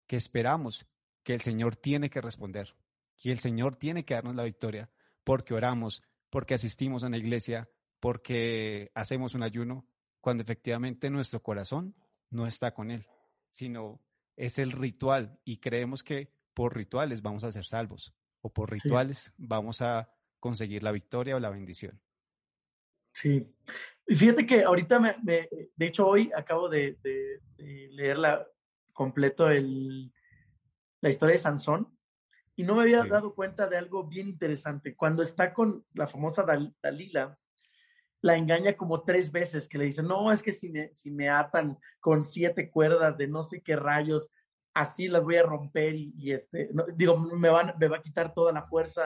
[0.07, 0.87] que esperamos
[1.23, 2.75] que el Señor tiene que responder,
[3.17, 4.89] que el Señor tiene que darnos la victoria,
[5.23, 7.69] porque oramos, porque asistimos a una iglesia,
[7.99, 9.85] porque hacemos un ayuno,
[10.21, 11.95] cuando efectivamente nuestro corazón
[12.29, 13.05] no está con Él,
[13.49, 14.01] sino
[14.37, 19.33] es el ritual y creemos que por rituales vamos a ser salvos o por rituales
[19.37, 22.01] vamos a conseguir la victoria o la bendición.
[23.13, 23.45] Sí,
[24.15, 27.39] fíjate que ahorita, me, de hecho hoy acabo de, de,
[27.91, 28.47] leer la,
[28.93, 30.11] completo el,
[31.01, 31.87] la historia de Sansón
[32.55, 34.95] y no me había dado cuenta de algo bien interesante.
[34.95, 36.45] Cuando está con la famosa
[36.81, 37.37] Dalila,
[38.21, 41.29] la engaña como tres veces, que le dice, no, es que si me, si me
[41.29, 44.29] atan con siete cuerdas de no sé qué rayos,
[44.73, 48.51] así las voy a romper y, este, digo, me, van, me va a quitar toda
[48.51, 49.01] la fuerza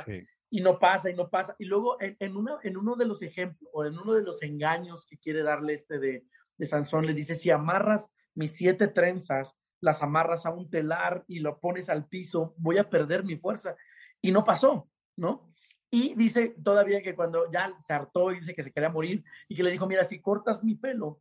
[0.55, 1.53] y no pasa y no pasa.
[1.59, 5.43] Y luego en, uno de los ejemplos o en uno de los engaños que quiere
[5.43, 6.23] darle este de,
[6.65, 11.59] Sansón, le dice, si amarras mis siete trenzas, las amarras a un telar y lo
[11.59, 13.75] pones al piso, voy a perder mi fuerza.
[14.21, 15.51] Y no pasó, ¿no?
[15.91, 19.57] Y dice todavía que cuando ya se hartó y dice que se quería morir y
[19.57, 21.19] que le dijo, mira, si cortas mi pelo,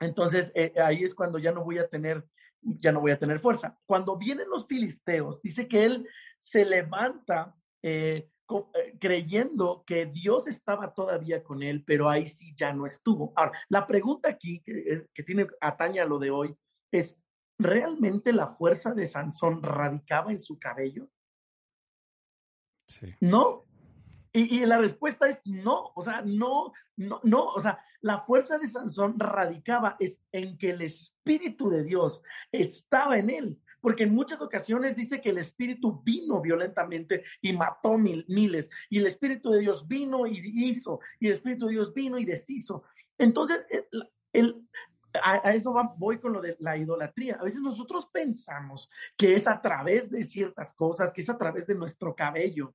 [0.00, 2.26] entonces eh, ahí es cuando ya no voy a tener,
[2.60, 3.78] ya no voy a tener fuerza.
[3.86, 6.06] Cuando vienen los filisteos, dice que él
[6.38, 8.28] se levanta eh,
[8.98, 13.32] creyendo que Dios estaba todavía con él, pero ahí sí ya no estuvo.
[13.36, 16.56] Ahora, la pregunta aquí que, que tiene ataña a lo de hoy
[16.90, 17.16] es,
[17.58, 21.08] ¿realmente la fuerza de Sansón radicaba en su cabello?
[22.86, 23.14] Sí.
[23.20, 23.64] No.
[24.32, 28.58] Y, y, la respuesta es no, o sea, no, no, no, o sea, la fuerza
[28.58, 34.14] de Sansón radicaba es en que el Espíritu de Dios estaba en él porque en
[34.14, 39.50] muchas ocasiones dice que el Espíritu vino violentamente y mató mil, miles, y el Espíritu
[39.50, 42.84] de Dios vino y hizo, y el Espíritu de Dios vino y deshizo.
[43.18, 43.58] Entonces,
[44.32, 44.66] el,
[45.22, 47.36] a, eso voy con lo de la idolatría.
[47.40, 51.66] A veces nosotros pensamos que es a través de ciertas cosas, que es a través
[51.66, 52.74] de nuestro cabello.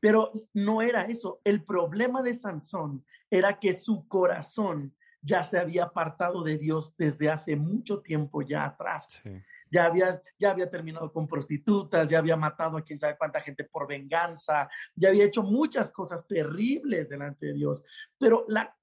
[0.00, 1.42] Pero no era eso.
[1.44, 4.94] El problema de Sansón era que su corazón
[5.28, 9.20] ya se había apartado de Dios desde hace mucho tiempo ya atrás.
[9.22, 9.30] Sí
[9.70, 13.64] ya había, ya había terminado con prostitutas, ya había matado a quién sabe cuánta gente
[13.64, 17.82] por venganza, ya había hecho muchas cosas terribles delante de Dios.
[18.18, 18.74] Pero la,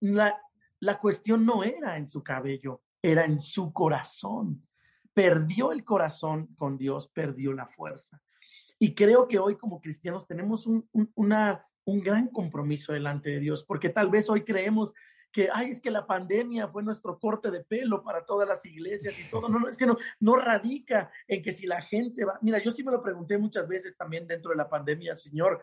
[0.00, 0.40] la,
[0.80, 4.62] la cuestión no era en su cabello, era en su corazón.
[5.12, 8.20] Perdió el corazón con Dios, perdió la fuerza.
[8.78, 13.64] Y creo que hoy como cristianos tenemos un, una, un gran compromiso delante de Dios,
[13.64, 14.94] porque tal vez hoy creemos
[15.32, 19.18] que, ay, es que la pandemia fue nuestro corte de pelo para todas las iglesias
[19.18, 19.48] y todo.
[19.48, 22.70] No, no, es que no, no radica en que si la gente va, mira, yo
[22.70, 25.60] sí me lo pregunté muchas veces también dentro de la pandemia, Señor,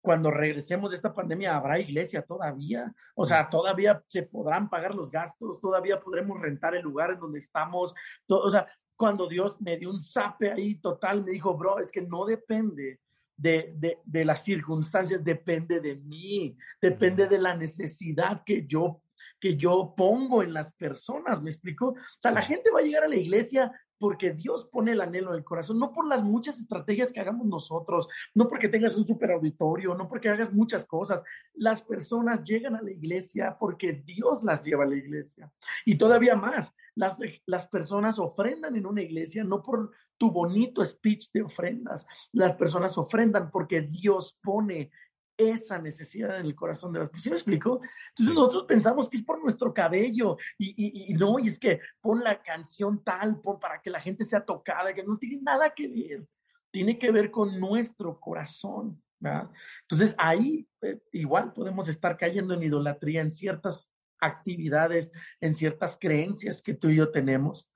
[0.00, 2.94] cuando regresemos de esta pandemia, ¿habrá iglesia todavía?
[3.14, 7.40] O sea, todavía se podrán pagar los gastos, todavía podremos rentar el lugar en donde
[7.40, 7.94] estamos.
[8.28, 12.02] o sea, cuando Dios me dio un zape ahí total, me dijo, bro, es que
[12.02, 13.00] no depende
[13.38, 19.00] de, de, de, las circunstancias, depende de mí, depende de la necesidad que yo
[19.40, 21.90] que yo pongo en las personas, ¿me explico?
[21.90, 25.30] O sea, la gente va a llegar a la iglesia porque Dios pone el anhelo
[25.30, 29.06] en el corazón, no por las muchas estrategias que hagamos nosotros, no porque tengas un
[29.06, 31.22] super auditorio, no porque hagas muchas cosas.
[31.54, 35.50] Las personas llegan a la iglesia porque Dios las lleva a la iglesia.
[35.84, 41.30] Y todavía más, las, las personas ofrendan en una iglesia no por tu bonito speech
[41.32, 44.90] de ofrendas, las personas ofrendan porque Dios pone
[45.38, 47.22] esa necesidad en el corazón de las personas.
[47.22, 47.80] ¿Sí me explico?
[48.10, 52.42] Entonces nosotros pensamos que es por nuestro cabello y, no, y es que pon la
[52.42, 56.26] canción tal pon, para que la gente sea tocada, que no tiene nada que ver.
[56.70, 59.00] Tiene que ver con nuestro corazón.
[59.20, 59.50] ¿verdad?
[59.82, 63.88] Entonces ahí eh, igual podemos estar cayendo en idolatría en ciertas
[64.20, 67.68] actividades, en ciertas creencias que tú y yo tenemos,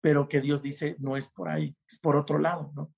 [0.00, 2.92] pero que Dios dice no es por ahí, es por otro lado, ¿no?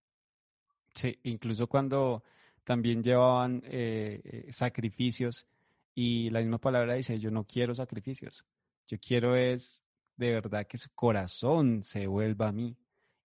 [0.95, 2.23] Sí, incluso cuando
[2.64, 5.46] también llevaban eh, eh, sacrificios
[5.94, 8.44] y la misma palabra dice, yo no quiero sacrificios,
[8.87, 9.85] yo quiero es
[10.16, 12.77] de verdad que su corazón se vuelva a mí.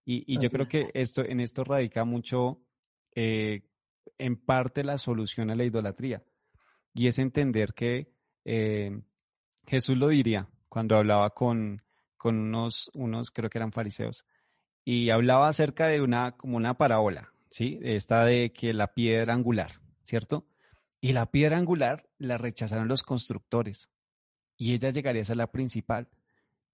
[0.04, 2.60] Y, yo creo que esto, en esto radica mucho,
[3.14, 3.62] eh,
[4.18, 6.24] en parte, la solución a la idolatría.
[6.94, 8.12] Y es entender que
[9.66, 11.82] Jesús lo diría cuando hablaba con,
[12.16, 14.24] con unos, unos, creo que eran fariseos,
[14.84, 17.78] y hablaba acerca de una, como una parábola, ¿sí?
[17.82, 20.46] Esta de que la piedra angular, ¿cierto?
[21.00, 23.88] Y la piedra angular la rechazaron los constructores
[24.56, 26.08] y ella llegaría a ser la principal.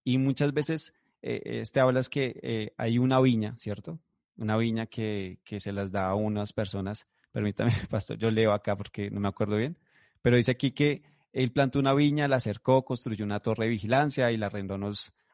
[0.05, 4.01] Y muchas veces eh, este hablas que eh, hay una viña, ¿cierto?
[4.37, 7.07] Una viña que, que se las da a unas personas.
[7.33, 9.79] Permítame, pastor, yo leo acá porque no me acuerdo bien,
[10.23, 14.31] pero dice aquí que él plantó una viña, la acercó, construyó una torre de vigilancia
[14.33, 14.79] y la arrendó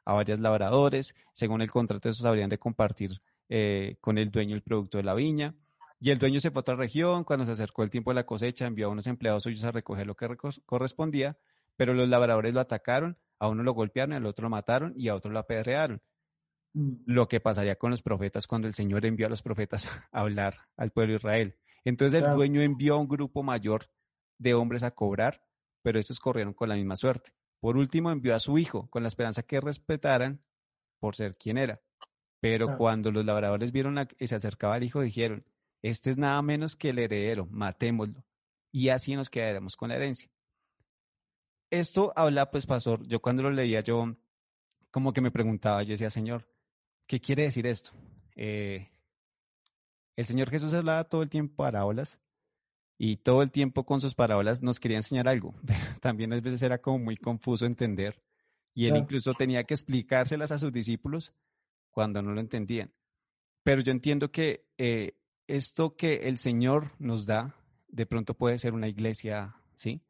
[0.05, 1.15] a varios labradores.
[1.33, 5.15] Según el contrato, esos habrían de compartir eh, con el dueño el producto de la
[5.15, 5.55] viña.
[6.01, 8.27] Y el dueño se fue a otra región, cuando se acercó el tiempo de la
[8.27, 10.29] cosecha, envió a unos empleados suyos a recoger lo que
[10.67, 11.39] correspondía,
[11.77, 15.15] pero los labradores lo atacaron, a uno lo golpearon, al otro lo mataron y a
[15.15, 16.03] otro lo apedrearon.
[16.75, 17.05] Mm.
[17.07, 20.57] Lo que pasaría con los profetas cuando el Señor envió a los profetas a hablar
[20.77, 21.57] al pueblo de Israel.
[21.85, 23.91] Entonces el dueño envió a un grupo mayor
[24.39, 25.45] de hombres a cobrar,
[25.83, 27.33] pero estos corrieron con la misma suerte.
[27.61, 30.43] Por último, envió a su hijo con la esperanza que respetaran
[30.99, 31.81] por ser quien era.
[32.43, 35.45] Pero cuando los labradores vieron que se acercaba al hijo, dijeron,
[35.81, 38.25] este es nada menos que el heredero, matémoslo.
[38.73, 40.29] Y así nos quedaremos con la herencia.
[41.71, 44.17] Esto habla, pues, pastor, yo cuando lo leía, yo
[44.91, 46.49] como que me preguntaba, yo decía, Señor,
[47.07, 47.93] ¿qué quiere decir esto?
[48.35, 48.91] Eh,
[50.17, 52.19] el Señor Jesús hablaba todo el tiempo parábolas
[52.99, 55.55] y todo el tiempo con sus parábolas nos quería enseñar algo.
[56.01, 58.21] También a veces era como muy confuso entender
[58.75, 61.33] y él incluso tenía que explicárselas a sus discípulos
[61.93, 62.93] cuando no lo entendían.
[63.63, 67.55] Pero yo entiendo que eh, esto que el Señor nos da,
[67.89, 70.03] de pronto puede ser una iglesia, ¿sí?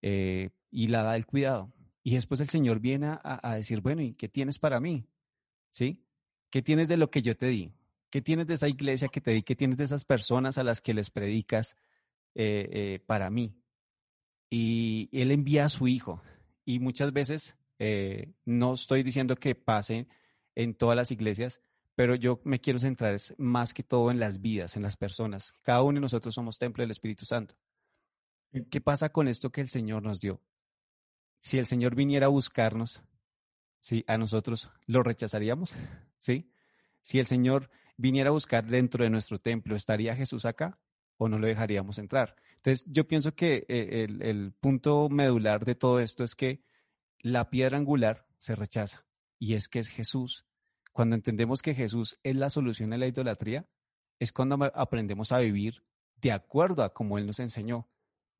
[0.00, 1.72] Eh, y la da el cuidado.
[2.02, 5.06] Y después el Señor viene a, decir, bueno, ¿y qué tienes para mí?
[5.70, 6.04] ¿Sí?
[6.50, 7.72] ¿Qué tienes de lo que yo te di?
[8.10, 9.42] ¿Qué tienes de esa iglesia que te di?
[9.42, 11.76] ¿Qué tienes de esas personas a las que les predicas
[12.34, 13.56] eh, para mí?
[14.50, 16.22] Y Él envía a su Hijo.
[16.66, 17.56] Y muchas veces,
[18.44, 20.06] no estoy diciendo que pase
[20.54, 21.60] en todas las iglesias,
[21.94, 25.52] pero yo me quiero centrar más que todo en las vidas, en las personas.
[25.62, 27.54] Cada uno de nosotros somos templo del Espíritu Santo.
[28.70, 30.40] ¿Qué pasa con esto que el Señor nos dio?
[31.40, 33.02] Si el Señor viniera a buscarnos,
[33.78, 34.04] ¿sí?
[34.06, 35.74] a nosotros lo rechazaríamos,
[36.16, 36.50] ¿sí?
[37.00, 40.78] Si el Señor viniera a buscar dentro de nuestro templo, ¿estaría Jesús acá
[41.16, 42.36] o no lo dejaríamos entrar?
[42.56, 46.62] Entonces, yo pienso que eh, el, el punto medular de todo esto es que
[47.20, 49.04] la piedra angular se rechaza
[49.44, 50.46] y es que es Jesús.
[50.90, 53.68] Cuando entendemos que Jesús es la solución a la idolatría,
[54.18, 55.84] es cuando aprendemos a vivir
[56.16, 57.86] de acuerdo a como Él nos enseñó.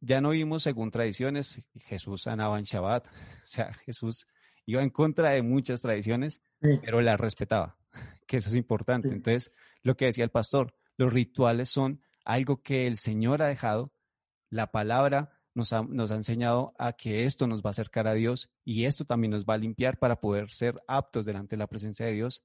[0.00, 3.06] Ya no vimos según tradiciones, Jesús sanaba en Shabbat,
[3.44, 4.26] o sea, Jesús
[4.64, 7.76] iba en contra de muchas tradiciones, pero las respetaba,
[8.26, 9.08] que eso es importante.
[9.08, 9.52] Entonces,
[9.82, 13.92] lo que decía el pastor, los rituales son algo que el Señor ha dejado,
[14.48, 18.84] la palabra nos ha, enseñado a que esto nos va a acercar a Dios y
[18.84, 22.12] esto también nos va a limpiar para poder ser aptos delante de la presencia de
[22.12, 22.42] Dios.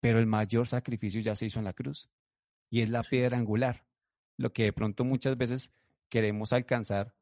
[0.00, 2.08] Pero el mayor sacrificio ya se hizo en la cruz
[2.70, 3.86] y es la piedra angular,
[4.36, 5.72] lo que de pronto muchas veces
[6.08, 7.14] queremos alcanzar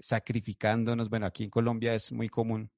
[0.00, 1.08] sacrificándonos.
[1.08, 2.70] Bueno, aquí en Colombia es muy común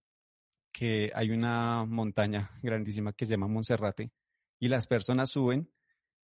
[0.73, 4.11] que hay una montaña grandísima que se llama Monserrate
[4.59, 5.71] y las personas suben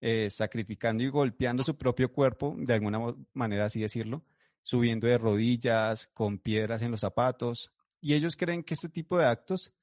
[0.01, 2.99] eh, sacrificando y golpeando su propio cuerpo, de alguna
[3.33, 4.23] manera así decirlo,
[4.63, 9.25] subiendo de rodillas, con piedras en los zapatos, y ellos creen que este tipo de
[9.25, 9.73] actos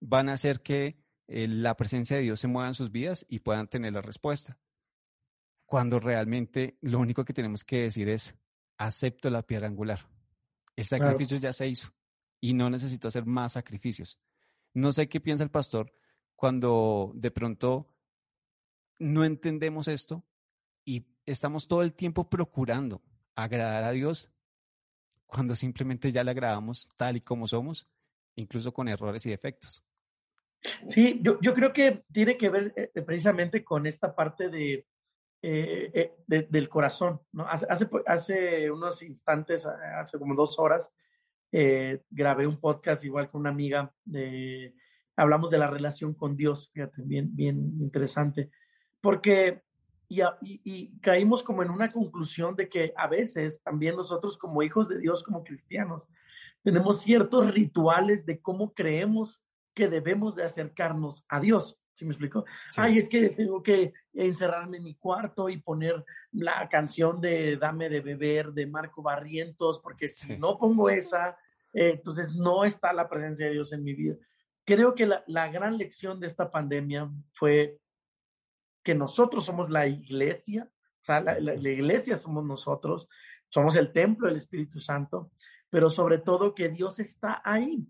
[0.00, 3.40] van a hacer que eh, la presencia de Dios se mueva en sus vidas y
[3.40, 4.58] puedan tener la respuesta.
[5.66, 8.34] Cuando realmente lo único que tenemos que decir es,
[8.78, 10.08] acepto la piedra angular.
[10.74, 11.90] El sacrificio ya se hizo
[12.40, 14.18] y no necesito hacer más sacrificios.
[14.72, 15.92] No sé qué piensa el pastor
[16.34, 17.94] cuando de pronto
[18.98, 20.24] no entendemos esto
[20.84, 23.02] y estamos todo el tiempo procurando
[23.44, 24.30] agradar a Dios
[25.26, 27.88] cuando simplemente ya le agradamos tal y como somos,
[28.34, 29.84] incluso con errores y defectos.
[30.88, 34.86] Sí, yo, yo creo que tiene que ver eh, precisamente con esta parte de,
[35.42, 37.20] eh, eh, del corazón.
[37.32, 37.46] ¿no?
[37.46, 40.92] Hace, hace, unos instantes, hace como dos horas,
[42.10, 43.92] grabé un podcast igual con una amiga,
[45.16, 48.50] hablamos de la relación con Dios, fíjate, bien, bien interesante,
[49.00, 49.62] porque
[50.10, 54.88] y, y, caímos como en una conclusión de que a veces también nosotros como hijos
[54.88, 56.08] de Dios, como cristianos,
[56.64, 59.40] tenemos ciertos rituales de cómo creemos
[59.72, 61.78] que debemos de acercarnos a Dios.
[61.94, 62.44] ¿Sí me explico?
[62.76, 67.88] Ay, es que tengo que encerrarme en mi cuarto y poner la canción de Dame
[67.88, 71.38] de beber de Marco Barrientos, porque si no pongo esa,
[71.72, 74.16] eh, entonces no está la presencia de Dios en mi vida.
[74.64, 77.78] Creo que la, la gran lección de esta pandemia fue
[78.82, 80.70] que nosotros somos la iglesia,
[81.02, 83.08] o sea, la, iglesia somos nosotros,
[83.48, 85.30] somos el templo del Espíritu Santo,
[85.68, 87.86] pero sobre todo que Dios está ahí.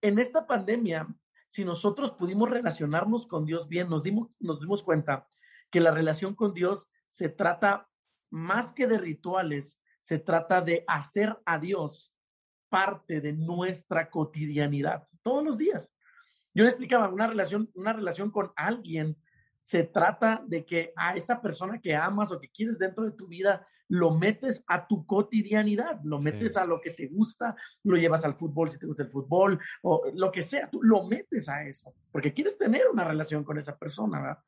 [0.00, 1.06] En esta pandemia,
[1.48, 5.26] si nosotros pudimos relacionarnos con Dios bien, nos dimos, nos dimos cuenta
[5.70, 7.88] que la relación con Dios se trata
[8.30, 12.14] más que de rituales, se trata de hacer a Dios
[12.68, 15.90] parte de nuestra cotidianidad todos los días.
[16.54, 19.16] Yo le explicaba una relación, una relación con alguien
[19.64, 23.26] se trata de que a esa persona que amas o que quieres dentro de tu
[23.26, 28.24] vida, lo metes a tu cotidianidad, lo metes a lo que te gusta, lo llevas
[28.24, 31.64] al fútbol si te gusta el fútbol o lo que sea, tú lo metes a
[31.64, 34.38] eso, porque quieres tener una relación con esa persona, ¿verdad?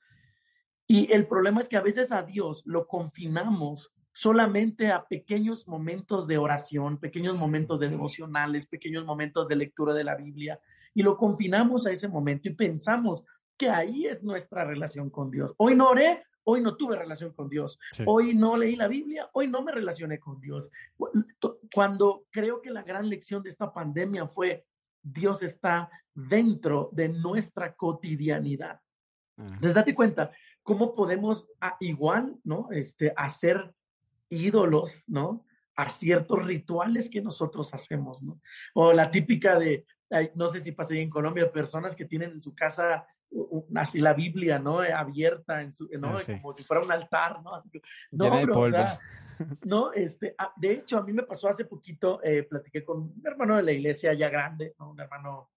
[0.87, 6.27] Y el problema es que a veces a Dios lo confinamos solamente a pequeños momentos
[6.27, 10.61] de oración, pequeños momentos de devocionales, pequeños momentos de lectura de la Biblia,
[10.95, 13.25] y lo confinamos a ese momento y pensamos,
[13.57, 15.55] que ahí es nuestra relación con Dios.
[15.57, 17.79] Hoy no oré, hoy no tuve relación con Dios.
[18.07, 20.71] Hoy no leí la Biblia, hoy no me relacioné con Dios.
[21.75, 24.65] Cuando creo que la gran lección de esta pandemia fue
[25.03, 28.81] Dios está dentro de nuestra cotidianidad.
[29.37, 30.33] Entonces, date cuenta
[30.63, 32.69] cómo podemos ah, igual, ¿no?
[32.73, 33.73] Este, hacer
[34.31, 35.45] ídolos, ¿no?
[35.77, 38.41] A ciertos rituales que nosotros hacemos, ¿no?
[38.75, 39.85] O la típica de,
[40.35, 43.07] no sé si pasa en Colombia, personas que tienen en su casa
[43.75, 44.83] así la Biblia, ¿no?
[44.83, 46.17] Eh, abierta, en su, ¿no?
[46.17, 47.63] Ah, como si fuera un altar, ¿no?
[48.13, 48.31] no,
[49.65, 53.23] no, este, ah, de hecho, a mí me pasó hace poquito, eh, platiqué con un
[53.25, 54.91] hermano de la iglesia ya grande, ¿no?
[54.91, 55.51] Un hermano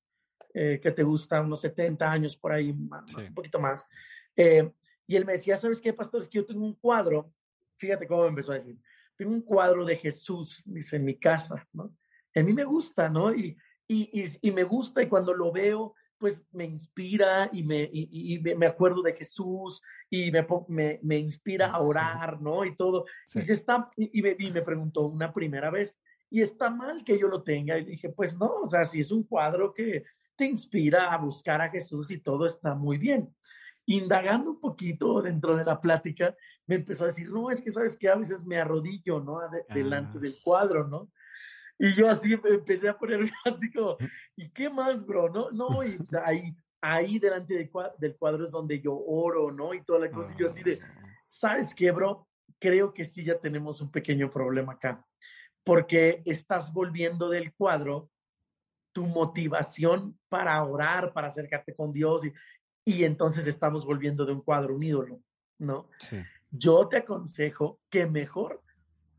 [0.54, 3.88] eh, que te gusta, unos 70 años por ahí, un poquito más.
[4.36, 6.22] y él me decía, ¿sabes qué, pastor?
[6.22, 7.32] Es que yo tengo un cuadro,
[7.78, 8.78] fíjate cómo me empezó a decir,
[9.16, 11.96] tengo un cuadro de Jesús, dice, en mi casa, ¿no?
[12.36, 13.34] A mí me gusta, ¿no?
[13.34, 13.58] Y,
[13.88, 18.40] y, y, y me gusta y cuando lo veo, pues me inspira y me, y,
[18.40, 22.66] me acuerdo de Jesús y me, me, me, inspira a orar, ¿no?
[22.66, 23.06] Y todo.
[23.34, 25.98] Y, se está, y, me, y me preguntó una primera vez,
[26.30, 27.78] ¿y está mal que yo lo tenga?
[27.78, 30.04] Y dije, pues no, o sea, si es un cuadro que
[30.36, 33.34] te inspira a buscar a Jesús y todo está muy bien.
[33.86, 36.36] Indagando un poquito dentro de la plática,
[36.68, 39.40] me empezó a decir, no, es que sabes que a veces me arrodillo, ¿no?
[39.74, 40.22] delante ah.
[40.22, 41.10] del cuadro, ¿no?
[41.82, 43.98] Y yo así empecé a ponerme así como,
[44.36, 45.30] ¿y qué más, bro?
[45.30, 49.74] No, no, y ahí, ahí delante del cuadro, del cuadro es donde yo oro, ¿no?
[49.74, 50.34] Y toda la cosa.
[50.34, 51.06] Y yo así de, ah.
[51.26, 52.28] ¿sabes qué, bro?
[52.60, 55.06] Creo que sí ya tenemos un pequeño problema acá.
[55.64, 58.12] Porque estás volviendo del cuadro
[58.92, 62.26] tu motivación para orar, para acercarte con Dios.
[62.26, 62.34] Y,
[62.84, 65.22] y entonces estamos volviendo de un cuadro un ídolo,
[65.58, 65.90] ¿no?
[66.00, 66.18] Sí.
[66.52, 68.62] Yo te aconsejo que mejor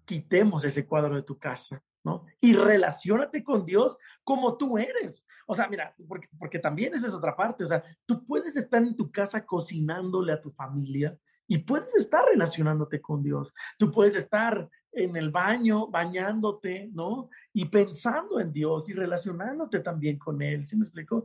[0.05, 2.25] quitemos ese cuadro de tu casa ¿no?
[2.41, 5.27] Y relacionate con Dios como tú eres.
[5.47, 7.65] O sea, mira, porque, porque también esa es otra parte.
[7.65, 12.25] O sea, tú puedes estar en tu casa cocinándole a tu familia y puedes estar
[12.25, 13.53] relacionándote con Dios.
[13.79, 17.29] Tú puedes estar en el baño bañándote, ¿no?
[17.53, 20.67] Y pensando en Dios y relacionándote también con Él.
[20.67, 21.25] ¿Sí me explico?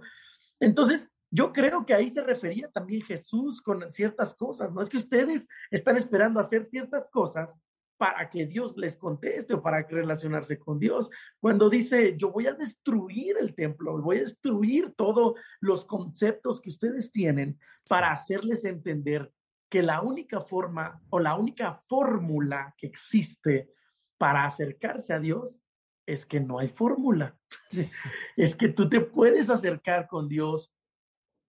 [0.59, 4.81] Entonces, yo creo que ahí se refería también Jesús con ciertas cosas, ¿no?
[4.81, 7.55] Es que ustedes están esperando hacer ciertas cosas
[7.97, 11.09] para que Dios les conteste o para relacionarse con Dios.
[11.39, 16.69] Cuando dice, yo voy a destruir el templo, voy a destruir todos los conceptos que
[16.69, 19.31] ustedes tienen para hacerles entender
[19.69, 23.71] que la única forma o la única fórmula que existe
[24.17, 25.59] para acercarse a Dios
[26.05, 27.37] es que no hay fórmula.
[28.37, 30.71] Es que tú te puedes acercar con Dios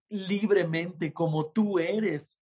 [0.09, 2.39] libremente como tú eres,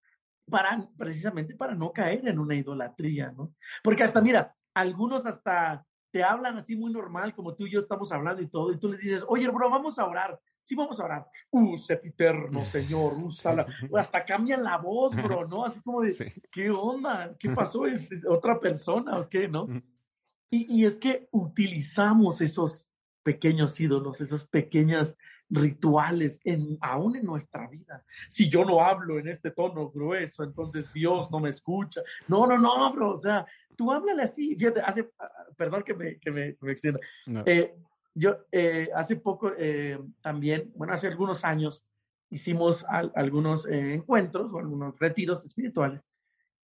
[0.49, 3.53] para precisamente para no caer en una idolatría, ¿no?
[3.83, 8.11] Porque hasta mira, algunos hasta te hablan así muy normal, como tú y yo estamos
[8.11, 10.39] hablando y todo, y tú les dices, oye, bro, vamos a orar.
[10.63, 11.27] Sí, vamos a orar.
[11.51, 13.65] Uh, sepiterno, Señor, úsala.
[13.99, 15.65] Hasta cambian la voz, bro, ¿no?
[15.65, 17.35] Así como de, ¿qué onda?
[17.37, 17.85] ¿Qué pasó?
[17.85, 19.67] ¿Es, otra persona o qué, no?
[20.49, 22.89] Y, y es que utilizamos esos
[23.21, 25.17] pequeños ídolos, esas pequeñas
[25.49, 28.03] rituales, en, aún en nuestra vida.
[28.29, 32.01] Si yo no hablo en este tono grueso, entonces Dios no me escucha.
[32.27, 33.13] No, no, no, bro.
[33.13, 34.55] O sea, tú háblale así.
[34.55, 36.99] Fíjate, hace, ah, perdón que me, que me, extienda.
[37.45, 37.75] Eh,
[38.13, 41.85] yo eh, hace poco eh, también, bueno, hace algunos años,
[42.29, 46.01] hicimos algunos encuentros o algunos retiros espirituales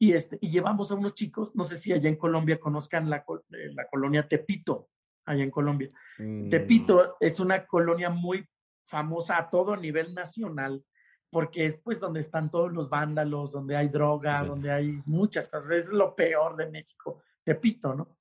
[0.02, 3.24] y, este, y llevamos a unos chicos, no sé si allá en Colombia conozcan la,
[3.50, 4.90] la colonia Tepito,
[5.26, 5.92] allá en Colombia.
[6.18, 6.50] Mm.
[6.50, 8.44] Tepito es una colonia muy
[8.92, 10.84] famosa a todo nivel nacional,
[11.30, 15.72] porque es pues donde están todos los vándalos, donde hay droga, donde hay muchas cosas.
[15.72, 18.18] Es lo peor de México, Tepito, ¿no?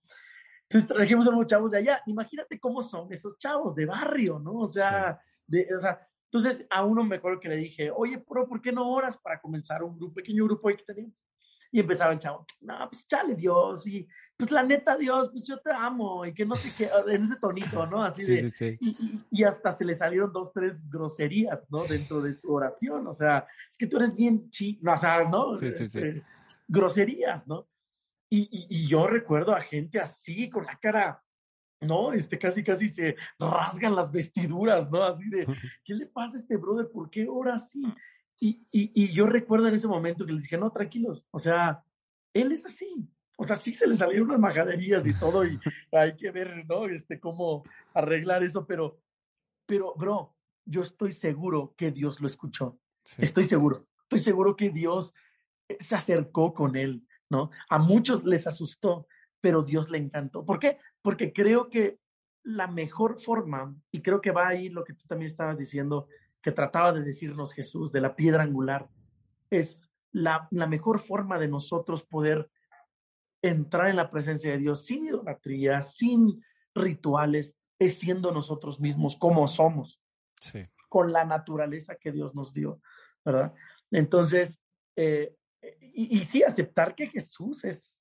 [0.63, 2.01] Entonces trajimos a unos chavos de allá.
[2.07, 4.59] Imagínate cómo son esos chavos de barrio, ¿no?
[4.59, 8.47] O sea, de, o sea entonces a uno me acuerdo que le dije, oye, pero
[8.47, 11.15] ¿por qué no horas para comenzar un grupo, pequeño grupo ahí que tenemos?
[11.73, 14.07] Y empezaba el chavo, no, pues chale Dios, y
[14.37, 17.37] pues la neta, Dios, pues yo te amo, y que no sé qué, en ese
[17.37, 18.03] tonito, ¿no?
[18.03, 19.27] Así de, sí, sí.
[19.31, 21.85] Y, hasta se le salieron dos, tres groserías, ¿no?
[21.85, 25.55] Dentro de su oración, o sea, es que tú eres bien chi, o sea, ¿no?
[25.55, 25.99] Sí, sí, sí.
[25.99, 26.25] Este,
[26.67, 27.69] groserías, ¿no?
[28.31, 31.23] Y, y, yo recuerdo a gente así, con la cara,
[31.81, 32.13] ¿no?
[32.13, 35.03] Este, casi, casi se rasgan las vestiduras, ¿no?
[35.03, 35.47] Así de,
[35.85, 36.89] ¿qué le pasa a este brother?
[36.91, 37.83] ¿Por qué ora así?
[38.41, 41.85] Y, y, y yo recuerdo en ese momento que les dije, no, tranquilos, o sea,
[42.33, 45.59] él es así, o sea, sí se le salieron unas majaderías y todo, y
[45.93, 46.87] hay que ver, ¿no?
[46.87, 47.65] Este, cómo
[47.95, 49.01] arreglar eso, pero,
[49.67, 50.35] pero, bro,
[50.67, 52.79] yo estoy seguro que Dios lo escuchó.
[53.17, 53.87] Estoy seguro.
[54.03, 55.15] Estoy seguro que Dios
[55.69, 57.51] eh, se acercó con él, ¿no?
[57.69, 59.07] A muchos les asustó,
[59.41, 60.45] pero Dios le encantó.
[60.45, 60.79] ¿Por qué?
[61.01, 61.99] Porque creo que
[62.43, 66.09] la mejor forma, y creo que va ahí lo que tú también estabas diciendo,
[66.43, 68.89] que trataba de decirnos Jesús, de la piedra angular,
[69.51, 69.83] es
[70.13, 72.51] la, la mejor forma de nosotros poder
[73.43, 76.43] entrar en la presencia de Dios sin idolatría, sin
[76.75, 80.01] rituales, es siendo nosotros mismos como somos,
[80.89, 82.81] con la naturaleza que Dios nos dio,
[83.25, 83.55] ¿verdad?
[83.91, 84.61] Entonces,
[84.97, 85.35] eh,
[85.81, 88.00] y, y, sí, aceptar que Jesús es,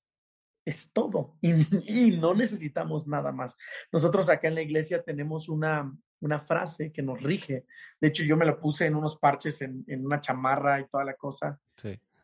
[0.64, 3.56] es todo y, no necesitamos nada más.
[3.92, 7.66] Nosotros acá en la iglesia tenemos una, una frase que nos rige.
[8.00, 11.04] De hecho, yo me lo puse en unos parches, en, en una chamarra y toda
[11.04, 11.58] la cosa.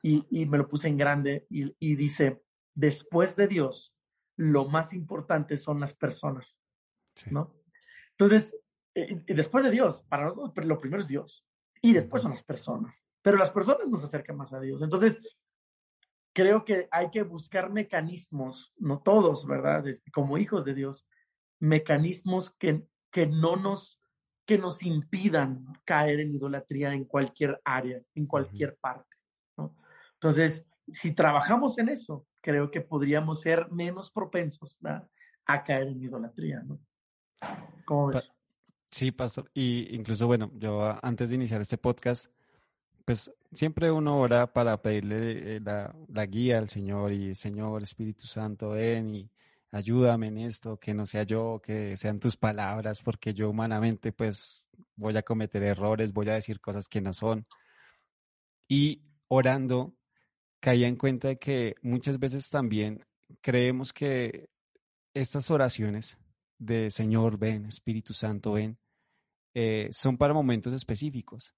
[0.03, 2.41] Y, y, me lo puse en grande y, y dice,
[2.74, 3.95] después de Dios,
[4.37, 6.57] lo más importante son las personas,
[7.30, 7.55] ¿no?
[8.12, 8.57] Entonces,
[8.95, 11.45] eh, después de Dios, para nosotros lo primero es Dios
[11.82, 14.80] y después son las personas, pero las personas nos acercan más a Dios.
[14.82, 15.18] Entonces,
[16.37, 19.89] creo que hay que buscar mecanismos, no todos, ¿verdad?
[19.89, 21.09] Este, como hijos de Dios,
[21.61, 23.99] mecanismos que, que no nos
[24.45, 29.16] que nos impidan caer en idolatría en cualquier área, en cualquier parte.
[29.57, 29.74] ¿no?
[30.12, 34.78] Entonces, si trabajamos en eso, creo que podríamos ser menos propensos
[35.47, 36.78] a caer en idolatría, ¿no?
[37.87, 38.30] ¿Cómo ves?
[38.89, 39.51] Sí, pastor.
[39.53, 42.30] Y incluso, bueno, yo antes de iniciar este podcast,
[43.07, 48.26] pues siempre uno ora para pedirle eh, la, la guía al Señor y Señor Espíritu
[48.26, 49.30] Santo, ven y
[49.70, 54.64] ayúdame en esto, que no sea yo, que sean tus palabras, porque yo humanamente pues
[54.96, 57.46] voy a cometer errores, voy a decir cosas que no son.
[58.68, 59.94] Y orando,
[60.59, 63.07] caía en cuenta de que muchas veces también
[63.40, 64.48] creemos que
[65.14, 66.18] estas oraciones
[66.59, 68.78] de Señor, ven, Espíritu Santo, ven,
[69.54, 71.54] eh, son para momentos específicos.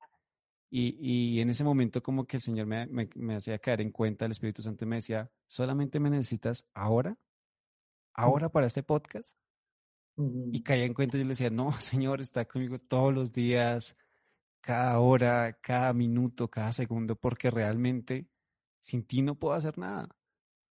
[0.70, 4.26] Y, y, en ese momento como que el Señor me, me, hacía caer en cuenta,
[4.26, 7.16] el Espíritu Santo me decía, solamente me necesitas ahora,
[8.12, 9.34] ahora para este podcast.
[10.16, 13.96] Y caía en cuenta y yo le decía, no, Señor, está conmigo todos los días,
[14.60, 18.28] cada hora, cada minuto, cada segundo, porque realmente
[18.80, 20.08] sin ti no puedo hacer nada.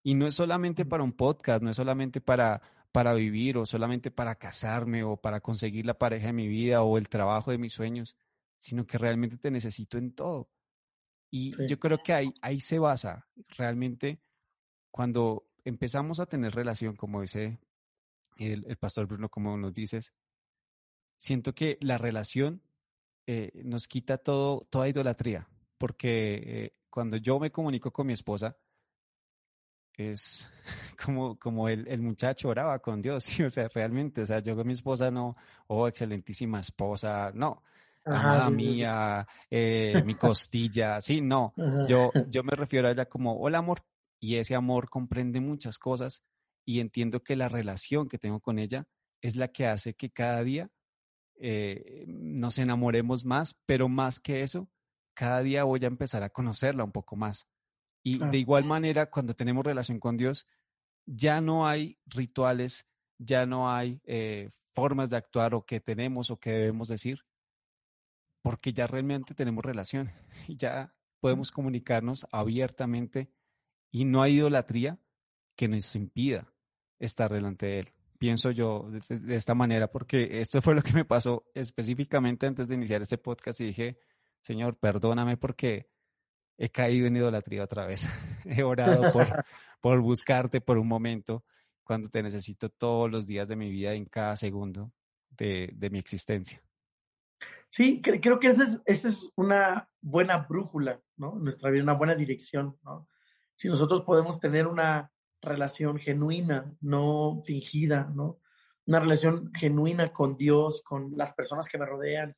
[0.04, 4.12] Y no es solamente para un podcast, no es solamente para, para vivir o solamente
[4.12, 7.74] para casarme o para conseguir la pareja de mi vida o el trabajo de mis
[7.74, 8.16] sueños,
[8.58, 10.50] sino que realmente te necesito en todo.
[11.30, 13.28] Y yo creo que ahí, ahí se basa
[13.58, 14.22] realmente
[14.92, 17.60] cuando empezamos a tener relación, como dice
[18.38, 20.14] el, el pastor Bruno, como nos dices,
[21.18, 22.62] siento que la relación
[23.26, 28.56] eh, nos quita todo, toda idolatría, porque eh, cuando yo me comunico con mi esposa,
[29.96, 30.48] es
[31.06, 33.44] como, como el, el, muchacho oraba con Dios, ¿sí?
[33.44, 35.36] o sea, realmente, o sea, yo con mi esposa no,
[35.68, 37.64] oh, excelentísima esposa, no,
[38.08, 41.54] amada mía, eh, mi costilla, sí, no,
[41.88, 43.84] yo, yo me refiero a ella como, hola amor,
[44.20, 46.24] y ese amor comprende muchas cosas
[46.66, 48.88] y entiendo que la relación que tengo con ella
[49.22, 50.70] es la que hace que cada día
[51.40, 54.70] eh, nos enamoremos más, pero más que eso,
[55.14, 57.48] cada día voy a empezar a conocerla un poco más.
[58.04, 60.48] Y de igual manera, cuando tenemos relación con Dios,
[61.06, 62.88] ya no hay rituales,
[63.18, 67.24] ya no hay eh, formas de actuar o que tenemos o que debemos decir,
[68.48, 70.10] porque ya realmente tenemos relación
[70.48, 73.30] y ya podemos comunicarnos abiertamente
[73.92, 75.02] y no hay idolatría
[75.58, 76.54] que nos impida
[76.98, 77.90] estar delante de Él.
[78.18, 82.76] Pienso yo de, esta manera, porque esto fue lo que me pasó específicamente antes de
[82.76, 84.00] iniciar este podcast y dije,
[84.40, 85.90] Señor, perdóname porque
[86.58, 88.08] he caído en idolatría otra vez.
[88.46, 89.28] he orado por,
[89.82, 91.44] por buscarte por un momento
[91.84, 94.94] cuando te necesito todos los días de mi vida, en cada segundo
[95.32, 96.64] de, de mi existencia.
[97.70, 101.36] Sí, creo que esa es, una buena brújula, ¿no?
[101.36, 102.78] Nuestra vida, una buena dirección.
[103.56, 105.12] Si nosotros podemos tener una
[105.42, 108.40] relación genuina, no fingida, ¿no?
[108.86, 112.36] Una relación genuina con Dios, con las personas que me rodean,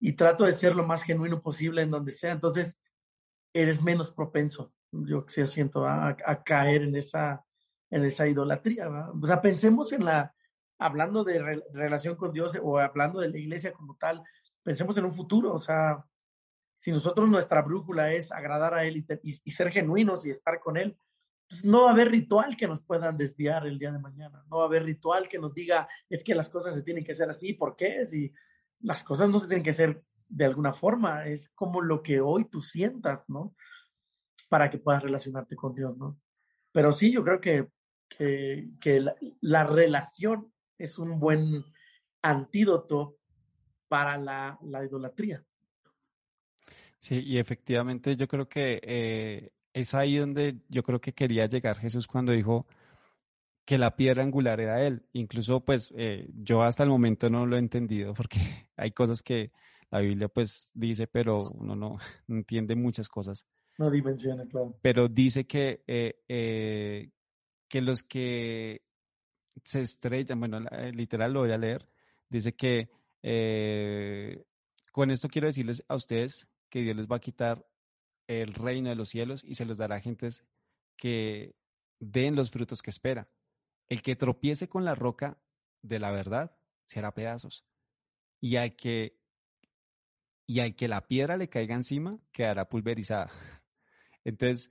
[0.00, 2.32] y trato de ser lo más genuino posible en donde sea.
[2.32, 2.78] Entonces,
[3.54, 7.44] eres menos propenso, yo sí siento, a, caer en esa,
[7.90, 8.88] en esa idolatría.
[8.88, 10.34] O sea, pensemos en la,
[10.78, 14.22] hablando de relación con Dios o hablando de la iglesia como tal,
[14.62, 16.04] pensemos en un futuro, o sea,
[16.78, 20.96] si nosotros nuestra brújula es agradar a Él y, ser genuinos y estar con Él,
[21.48, 24.58] pues no va a haber ritual que nos puedan desviar el día de mañana, no
[24.58, 27.28] va a haber ritual que nos diga es que las cosas se tienen que hacer
[27.28, 28.04] así, ¿por qué?
[28.04, 28.32] Si
[28.80, 32.44] las cosas no se tienen que hacer de alguna forma, es como lo que hoy
[32.44, 33.54] tú sientas, ¿no?
[34.48, 36.20] Para que puedas relacionarte con Dios, ¿no?
[36.70, 37.68] Pero sí, yo creo que,
[38.18, 39.04] que,
[39.40, 41.64] la, relación es un buen
[42.22, 43.16] antídoto
[43.88, 45.44] para la, idolatría.
[46.98, 51.78] Sí, y efectivamente yo creo que eh, es ahí donde yo creo que quería llegar
[51.78, 52.66] Jesús cuando dijo
[53.64, 55.06] que la piedra angular era Él.
[55.12, 58.38] Incluso pues eh, yo hasta el momento no lo he entendido porque
[58.76, 59.52] hay cosas que
[59.90, 61.98] la Biblia pues dice, pero uno no,
[62.28, 63.46] entiende muchas cosas.
[63.78, 64.76] No dimensiona, claro.
[64.82, 67.10] Pero dice que, eh,
[67.68, 68.82] que los que
[69.64, 71.88] se estrellan, bueno, eh, literal lo voy a leer,
[72.28, 72.90] dice que
[74.92, 77.66] con esto quiero decirles a ustedes que Dios les va a quitar
[78.26, 80.44] el reino de los cielos y se los dará a gentes
[80.96, 81.56] que
[81.98, 83.28] den los frutos que espera.
[83.88, 85.38] El que tropiece con la roca
[85.82, 87.64] de la verdad se hará pedazos.
[88.40, 89.18] Y al que
[90.46, 93.30] y al que la piedra le caiga encima, quedará pulverizada.
[94.24, 94.70] Entonces,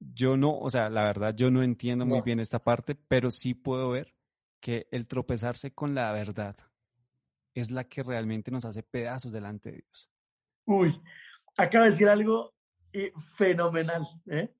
[0.00, 3.52] yo no, o sea, la verdad, yo no entiendo muy bien esta parte, pero sí
[3.52, 4.17] puedo ver
[4.60, 6.56] que el tropezarse con la verdad
[7.54, 10.10] es la que realmente nos hace pedazos delante de Dios.
[10.66, 11.00] Uy,
[11.56, 12.54] acaba de decir algo
[12.92, 14.06] eh, fenomenal.
[14.26, 14.52] ¿eh?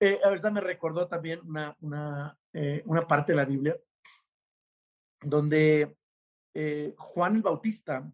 [0.00, 2.38] Eh, ahorita me recordó también una, una,
[2.84, 3.76] una parte de la Biblia
[5.22, 5.96] donde
[6.96, 8.10] Juan el Bautista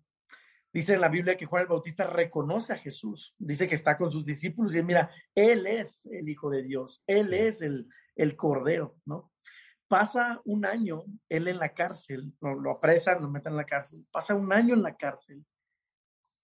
[0.72, 4.10] Dice en la Biblia que Juan el Bautista reconoce a Jesús, dice que está con
[4.10, 8.36] sus discípulos y dice, mira, Él es el Hijo de Dios, Él es el, el
[8.36, 9.31] Cordero, ¿no?
[9.92, 14.34] Pasa un año él en la cárcel, lo, apresan, lo meten en la cárcel, pasa
[14.34, 15.44] un año en la cárcel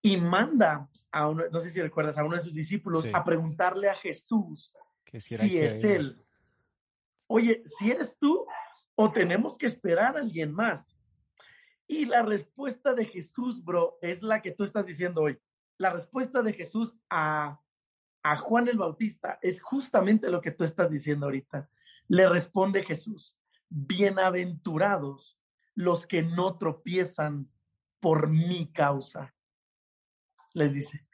[0.03, 3.89] y manda a uno, no sé si recuerdas, a uno de sus discípulos a preguntarle
[3.89, 4.75] a Jesús
[5.19, 6.23] si, es Él.
[7.27, 8.45] Oye, si eres tú
[8.95, 10.95] o tenemos que esperar a alguien más.
[11.87, 15.39] Y la respuesta de Jesús, bro, es la que tú estás diciendo hoy.
[15.79, 17.59] La respuesta de Jesús a,
[18.23, 21.67] a Juan el Bautista es justamente lo que tú estás diciendo ahorita.
[22.09, 23.39] Le responde Jesús,
[23.69, 25.39] bienaventurados
[25.75, 27.51] los que no tropiezan
[28.01, 29.35] por mi causa.
[30.55, 31.07] Les dice.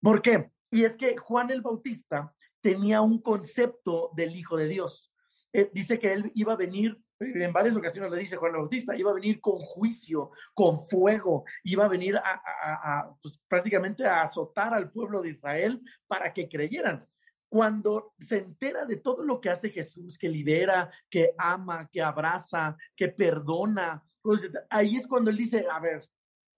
[0.00, 0.50] ¿Por qué?
[0.70, 5.12] Y es que Juan el Bautista tenía un concepto del Hijo de Dios.
[5.52, 9.10] Eh, dice que él iba a venir en varias ocasiones le dice Juan Bautista, iba
[9.10, 14.90] a venir con juicio, con fuego, iba a venir a, pues, prácticamente a azotar al
[14.90, 17.00] pueblo de Israel para que creyeran.
[17.48, 22.76] Cuando se entera de todo lo que hace Jesús, que libera, que ama, que abraza,
[22.94, 26.06] que perdona, pues, ahí es cuando él dice, a ver,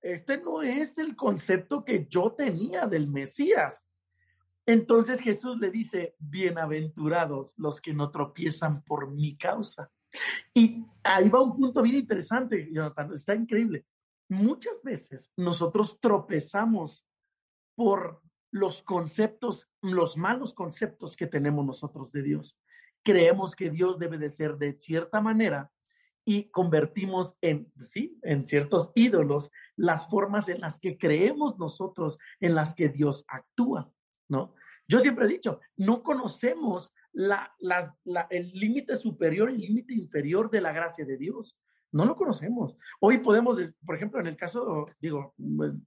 [0.03, 3.87] este no es el concepto que yo tenía del Mesías.
[4.67, 9.91] Entonces Jesús le dice, bienaventurados los que no tropiezan por mi causa.
[10.55, 13.85] Y ahí va un punto bien interesante, Jonathan, está increíble.
[14.29, 17.07] Muchas veces nosotros tropezamos
[17.75, 22.59] por los conceptos, los malos conceptos que tenemos nosotros de Dios.
[23.03, 25.71] Creemos que Dios debe de ser de cierta manera
[26.25, 32.55] y convertimos en, sí, en ciertos ídolos las formas en las que creemos nosotros, en
[32.55, 33.91] las que Dios actúa,
[34.29, 34.55] ¿no?
[34.87, 37.55] Yo siempre he dicho, no conocemos la,
[38.31, 41.57] el límite superior y el límite inferior de la gracia de Dios.
[41.93, 42.77] No lo conocemos.
[43.01, 45.35] Hoy podemos, por ejemplo, en el caso, digo,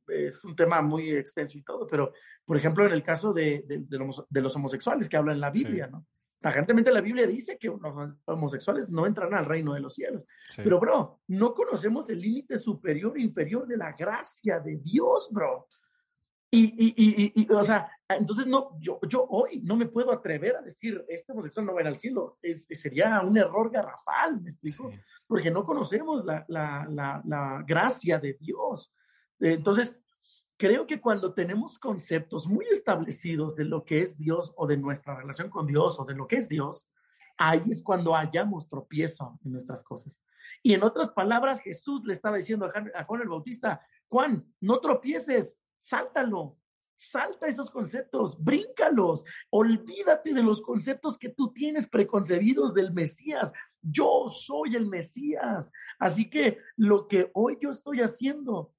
[0.08, 2.12] es un tema muy extenso y todo, pero,
[2.46, 6.06] por ejemplo, en el caso de, de, los, homosexuales que hablan en la Biblia, ¿no?
[6.44, 7.82] Tajantemente la Biblia dice que los
[8.26, 10.26] homosexuales no entran al reino de los cielos.
[10.58, 15.68] Pero, bro, no conocemos el límite superior e inferior de la gracia de Dios, bro.
[16.56, 20.56] Y, y, y, y, o sea, entonces no, yo, yo hoy no me puedo atrever
[20.56, 22.38] a decir, este homosexual no va a ir al cielo.
[22.44, 24.92] Es, sería un error garrafal, ¿me explico?
[25.26, 28.94] Porque no conocemos la, la, la, la gracia de Dios.
[29.40, 30.00] Entonces,
[30.56, 35.16] creo que cuando tenemos conceptos muy establecidos de lo que es Dios o de nuestra
[35.16, 36.88] relación con Dios o de lo que es Dios,
[37.40, 40.22] ahí es cuando hallamos tropiezo en nuestras cosas.
[40.62, 45.58] Y en otras palabras, Jesús le estaba diciendo a Juan el Bautista, Juan, no tropieces,
[45.84, 46.58] sáltalo,
[46.96, 53.52] salta esos conceptos, bríncalos, olvídate de los conceptos que tú tienes preconcebidos del Mesías.
[53.82, 55.70] Yo soy el Mesías.
[56.00, 58.74] Así que lo que hoy yo estoy haciendo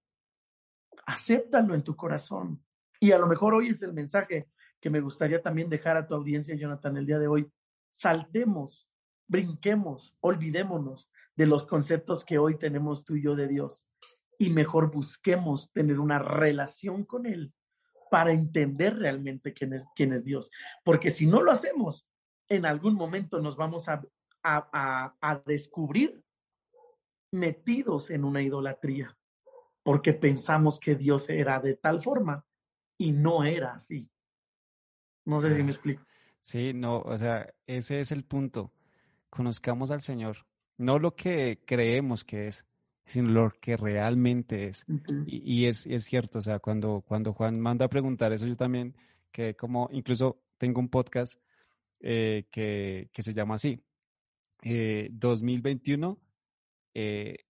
[1.06, 2.64] acéptalo en tu corazón.
[2.98, 4.48] Y a lo mejor hoy es el mensaje
[4.80, 7.52] que me gustaría también dejar a tu audiencia, Jonathan, el día de hoy.
[7.90, 8.88] Saltemos,
[9.28, 13.86] brinquemos, olvidémonos de los conceptos que hoy tenemos tú y yo de Dios
[14.38, 17.52] y mejor busquemos tener una relación con Él
[18.10, 20.50] para entender realmente quién es, quién es Dios.
[20.84, 22.08] Porque si no lo hacemos,
[22.48, 24.02] en algún momento nos vamos a,
[24.42, 26.22] a, a descubrir
[27.32, 29.16] metidos en una idolatría
[29.84, 32.44] porque pensamos que Dios era de tal forma
[32.98, 34.10] y no era así.
[35.26, 36.02] No sé si me explico.
[36.40, 38.72] Sí, no, o sea, ese es el punto.
[39.30, 40.46] Conozcamos al Señor,
[40.78, 42.64] no lo que creemos que es,
[43.04, 44.84] sino lo que realmente es.
[45.26, 48.94] Y, es, es, cierto, o sea, cuando, cuando Juan manda a preguntar eso, yo también,
[49.30, 51.38] que como incluso tengo un podcast
[52.00, 53.82] eh, que, que, se llama así,
[54.62, 56.18] 2021,
[56.94, 57.44] eh, eh,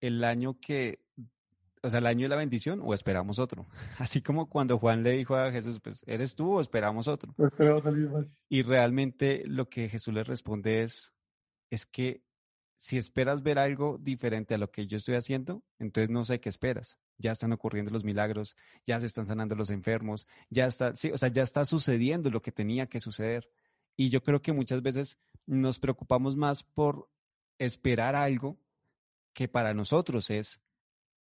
[0.00, 1.04] el año que
[1.84, 3.66] o sea, el año de la bendición o esperamos otro.
[3.98, 7.34] Así como cuando Juan le dijo a Jesús, pues, ¿eres tú o esperamos otro?
[8.48, 11.12] Y realmente lo que Jesús le responde es,
[11.70, 12.22] es que
[12.76, 16.48] si esperas ver algo diferente a lo que yo estoy haciendo, entonces no sé qué
[16.48, 16.98] esperas.
[17.18, 18.56] Ya están ocurriendo los milagros,
[18.86, 22.42] ya se están sanando los enfermos, ya está, sí, o sea, ya está sucediendo lo
[22.42, 23.48] que tenía que suceder.
[23.96, 27.08] Y yo creo que muchas veces nos preocupamos más por
[27.58, 28.58] esperar algo
[29.32, 30.60] que para nosotros es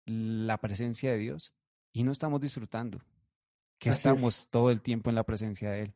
[0.05, 1.55] la presencia de Dios
[1.93, 3.03] y no estamos disfrutando,
[3.79, 5.95] que estamos todo el tiempo en la presencia de Él,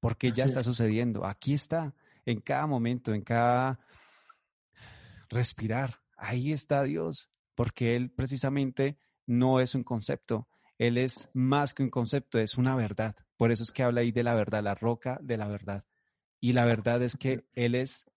[0.00, 1.94] porque ya está sucediendo, aquí está,
[2.26, 3.80] en cada momento, en cada
[5.28, 10.48] respirar, ahí está Dios, porque Él precisamente no es un concepto,
[10.78, 13.16] Él es más que un concepto, es una verdad.
[13.36, 15.84] Por eso es que habla ahí de la verdad, la roca de la verdad.
[16.40, 18.10] Y la verdad es que Él es,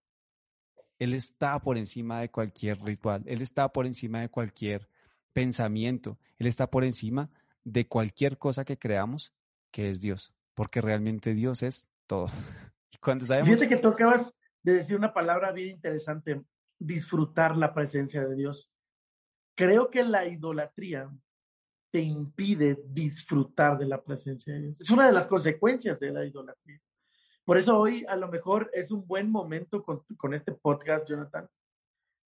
[0.99, 4.87] Él está por encima de cualquier ritual, Él está por encima de cualquier
[5.33, 6.17] pensamiento.
[6.37, 7.29] Él está por encima
[7.63, 9.33] de cualquier cosa que creamos
[9.71, 12.27] que es Dios, porque realmente Dios es todo.
[12.93, 13.47] Y cuando sabemos...
[13.47, 14.33] Fíjate que tú acabas
[14.63, 16.41] de decir una palabra bien interesante,
[16.81, 18.71] disfrutar la presencia de Dios.
[19.55, 21.09] Creo que la idolatría
[21.91, 24.81] te impide disfrutar de la presencia de Dios.
[24.81, 26.79] Es una de las consecuencias de la idolatría.
[27.43, 31.47] Por eso hoy a lo mejor es un buen momento con, con este podcast, Jonathan,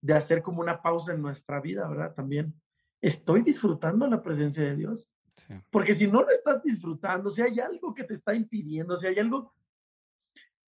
[0.01, 2.13] de hacer como una pausa en nuestra vida, ¿verdad?
[2.15, 2.53] También
[3.01, 5.07] ¿estoy disfrutando la presencia de Dios?
[5.69, 9.17] Porque si no lo estás disfrutando, si hay algo que te está impidiendo, si hay
[9.17, 9.53] algo,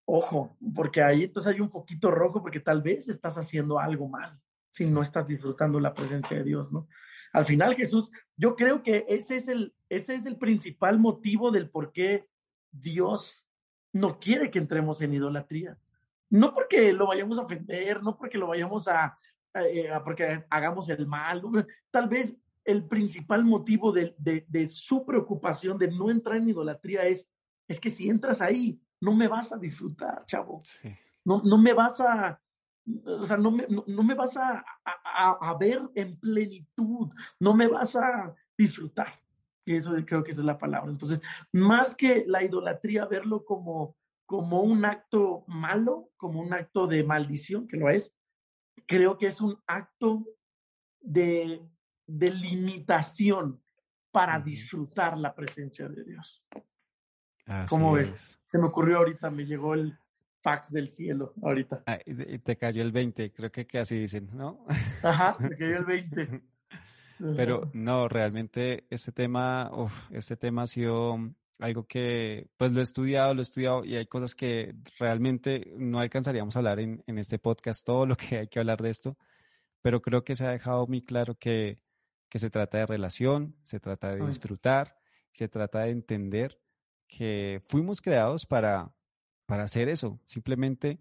[0.05, 4.39] ojo, porque ahí entonces hay un poquito rojo porque tal vez estás haciendo algo mal
[4.71, 6.89] si no estás disfrutando la presencia de Dios, ¿no?
[7.33, 11.71] Al final Jesús, yo creo que ese es el, ese es el principal motivo del
[11.71, 12.27] por qué
[12.71, 13.45] Dios
[13.93, 15.79] no quiere que entremos en idolatría.
[16.31, 19.19] No porque lo vayamos a ofender, no porque lo vayamos a,
[19.55, 21.43] eh, porque hagamos el mal.
[21.91, 22.35] Tal vez
[22.65, 27.29] el principal motivo de, de, su preocupación de no entrar en idolatría es,
[27.69, 30.63] es que si entras ahí, no me vas a disfrutar, chavo.
[31.25, 32.41] No, no me vas a,
[33.05, 37.67] o sea, no me, no, me vas a, a, a, ver en plenitud, no me
[37.67, 39.21] vas a disfrutar.
[39.65, 40.91] Y eso creo que esa es la palabra.
[40.91, 41.21] Entonces,
[41.53, 47.67] más que la idolatría, verlo como, como un acto malo, como un acto de maldición,
[47.67, 48.15] que lo es,
[48.87, 50.25] creo que es un acto
[51.01, 51.61] de,
[52.07, 53.61] de limitación
[54.13, 56.45] para disfrutar la presencia de Dios.
[57.69, 58.39] ¿Cómo ves?
[58.47, 59.97] Se me ocurrió ahorita, me llegó el
[60.43, 61.83] fax del cielo ahorita.
[61.87, 64.67] Ah, y te cayó el 20, creo que, así dicen, ¿no?
[65.03, 66.43] Ajá, me cayó el 20.
[67.37, 69.71] Pero no, realmente este tema,
[70.11, 71.17] este tema ha sido
[71.61, 76.01] algo que pues lo he estudiado, lo he estudiado y hay cosas que realmente no
[76.01, 79.17] alcanzaríamos a hablar en, en este podcast, todo lo que hay que hablar de esto,
[79.83, 81.81] pero creo que se ha dejado muy claro que,
[82.29, 84.97] que se trata de relación, se trata de disfrutar,
[85.31, 86.62] se trata de entender
[87.17, 88.91] que fuimos creados para,
[89.47, 90.99] para hacer eso, simplemente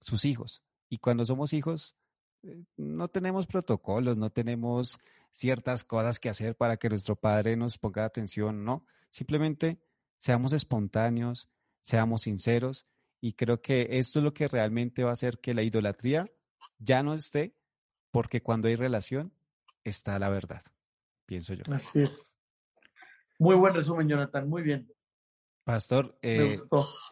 [0.00, 0.62] sus hijos.
[0.88, 1.94] Y cuando somos hijos,
[2.42, 4.98] eh, no tenemos protocolos, no tenemos
[5.30, 8.86] ciertas cosas que hacer para que nuestro padre nos ponga atención, no.
[9.10, 9.78] Simplemente
[10.16, 11.50] seamos espontáneos,
[11.80, 12.86] seamos sinceros
[13.20, 16.30] y creo que esto es lo que realmente va a hacer que la idolatría
[16.78, 17.54] ya no esté,
[18.10, 19.32] porque cuando hay relación
[19.84, 20.62] está la verdad,
[21.26, 21.64] pienso yo.
[21.70, 22.26] Así es.
[23.38, 24.90] Muy buen resumen, Jonathan, muy bien.
[25.70, 26.58] Pastor, eh,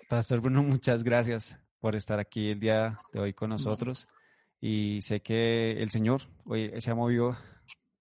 [0.09, 4.09] Pastor Bruno, muchas gracias por estar aquí el día de hoy con nosotros.
[4.61, 7.37] Y sé que el Señor hoy se ha movido,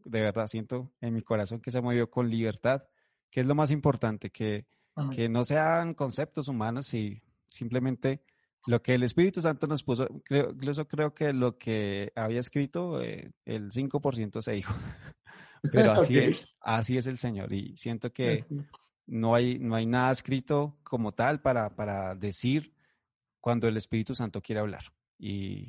[0.03, 2.81] de verdad, siento en mi corazón que se ha movido con libertad,
[3.29, 4.65] que es lo más importante, que,
[5.13, 8.23] que no sean conceptos humanos y simplemente
[8.65, 12.99] lo que el Espíritu Santo nos puso, creo, incluso creo que lo que había escrito,
[12.99, 14.73] eh, el 5% se dijo.
[15.71, 17.53] Pero así es, así es el Señor.
[17.53, 18.43] Y siento que
[19.07, 22.73] no hay, no hay nada escrito como tal para, para decir
[23.39, 24.83] cuando el Espíritu Santo quiere hablar.
[25.19, 25.65] Y,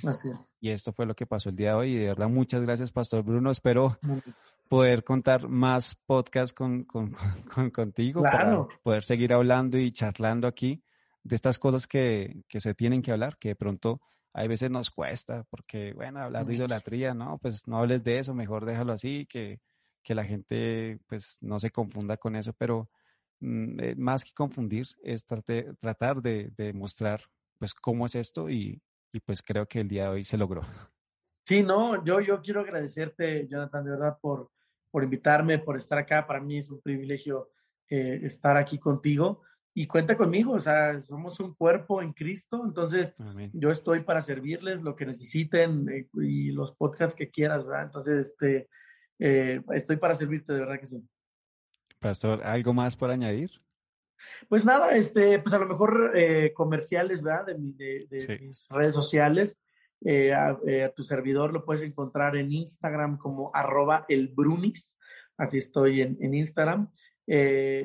[0.60, 1.92] y esto fue lo que pasó el día de hoy.
[1.92, 3.50] Y de verdad, muchas gracias, Pastor Bruno.
[3.50, 3.98] Espero
[4.68, 7.14] poder contar más podcasts con, con,
[7.72, 10.82] contigo para poder seguir hablando y charlando aquí
[11.22, 14.00] de estas cosas que, que, se tienen que hablar, que de pronto
[14.32, 18.34] hay veces nos cuesta, porque, bueno, hablar de idolatría, no, pues no hables de eso,
[18.34, 19.60] mejor déjalo así, que,
[20.02, 22.88] que la gente pues no se confunda con eso, pero
[23.40, 27.22] más que confundir, es tratar de, de, mostrar
[27.58, 28.80] pues cómo es esto y,
[29.12, 30.62] y, pues creo que el día de hoy se logró.
[31.46, 34.50] Sí, no, yo, yo quiero agradecerte, Jonathan, de verdad, por,
[34.90, 36.26] por invitarme, por estar acá.
[36.26, 37.48] Para mí es un privilegio
[37.88, 39.40] eh, estar aquí contigo
[39.72, 43.14] y cuenta conmigo, o sea, somos un cuerpo en Cristo, entonces
[43.54, 47.84] yo estoy para servirles lo que necesiten eh, y los podcasts que quieras, ¿verdad?
[47.84, 48.68] Entonces, este,
[49.18, 51.02] estoy para servirte, de verdad que sí.
[51.98, 53.50] Pastor, ¿algo más por añadir?
[54.48, 57.46] Pues nada, este, pues a lo mejor eh, comerciales, ¿verdad?
[57.46, 59.60] De, de, mis redes sociales.
[60.04, 60.32] Eh,
[60.66, 64.96] eh, a, tu servidor lo puedes encontrar en Instagram como arroba el Brunis,
[65.36, 66.88] así estoy en, en Instagram.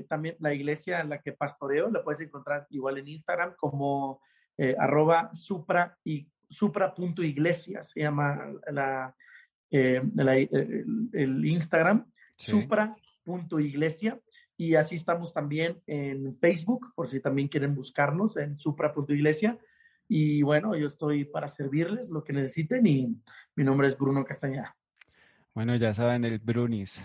[0.08, 4.22] también la iglesia en la que pastoreo la puedes encontrar igual en Instagram como
[4.78, 9.16] arroba supra y supra.iglesia, se llama la,
[9.72, 12.06] el, Instagram,
[12.38, 14.20] supra punto iglesia
[14.58, 19.58] y así estamos también en Facebook, por si también quieren buscarnos en supra.iglesia.
[20.08, 23.16] Y bueno, yo estoy para servirles lo que necesiten y
[23.56, 24.76] mi nombre es Bruno Castañeda.
[25.54, 27.04] Bueno, ya saben, el Brunis.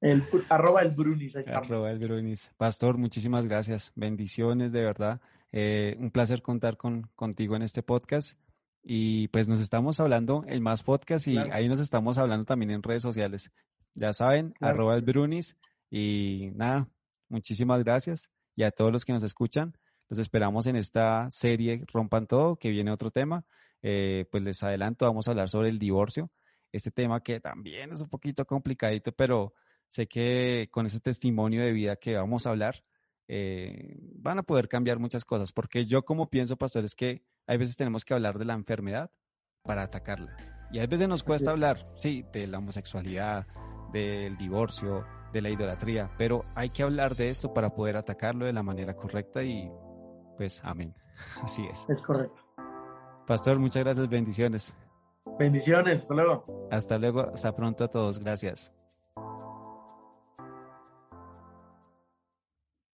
[0.00, 1.36] El, arroba el Brunis.
[1.36, 2.52] Arroba el Brunis.
[2.58, 3.92] Pastor, muchísimas gracias.
[3.94, 5.20] Bendiciones, de verdad.
[5.52, 8.38] Eh, un placer contar con, contigo en este podcast.
[8.82, 12.82] Y pues nos estamos hablando en más podcast y ahí nos estamos hablando también en
[12.82, 13.50] redes sociales.
[13.94, 15.56] Ya saben, arroba el Brunis.
[15.90, 16.88] Y nada,
[17.28, 18.30] muchísimas gracias.
[18.56, 19.76] Y a todos los que nos escuchan,
[20.08, 23.44] los esperamos en esta serie Rompan Todo, que viene otro tema.
[23.82, 26.30] Eh, pues les adelanto, vamos a hablar sobre el divorcio.
[26.72, 29.54] Este tema que también es un poquito complicadito, pero
[29.86, 32.84] sé que con ese testimonio de vida que vamos a hablar,
[33.28, 35.52] eh, van a poder cambiar muchas cosas.
[35.52, 39.10] Porque yo como pienso, pastor, es que hay veces tenemos que hablar de la enfermedad
[39.62, 40.36] para atacarla.
[40.72, 43.46] Y a veces nos cuesta hablar, sí, de la homosexualidad,
[43.92, 48.52] del divorcio, de la idolatría, pero hay que hablar de esto para poder atacarlo de
[48.52, 49.70] la manera correcta y
[50.36, 50.94] pues amén.
[51.42, 51.86] Así es.
[51.88, 52.42] Es correcto.
[53.26, 54.74] Pastor, muchas gracias, bendiciones.
[55.38, 56.68] Bendiciones, hasta luego.
[56.70, 58.72] Hasta luego, hasta pronto a todos, gracias.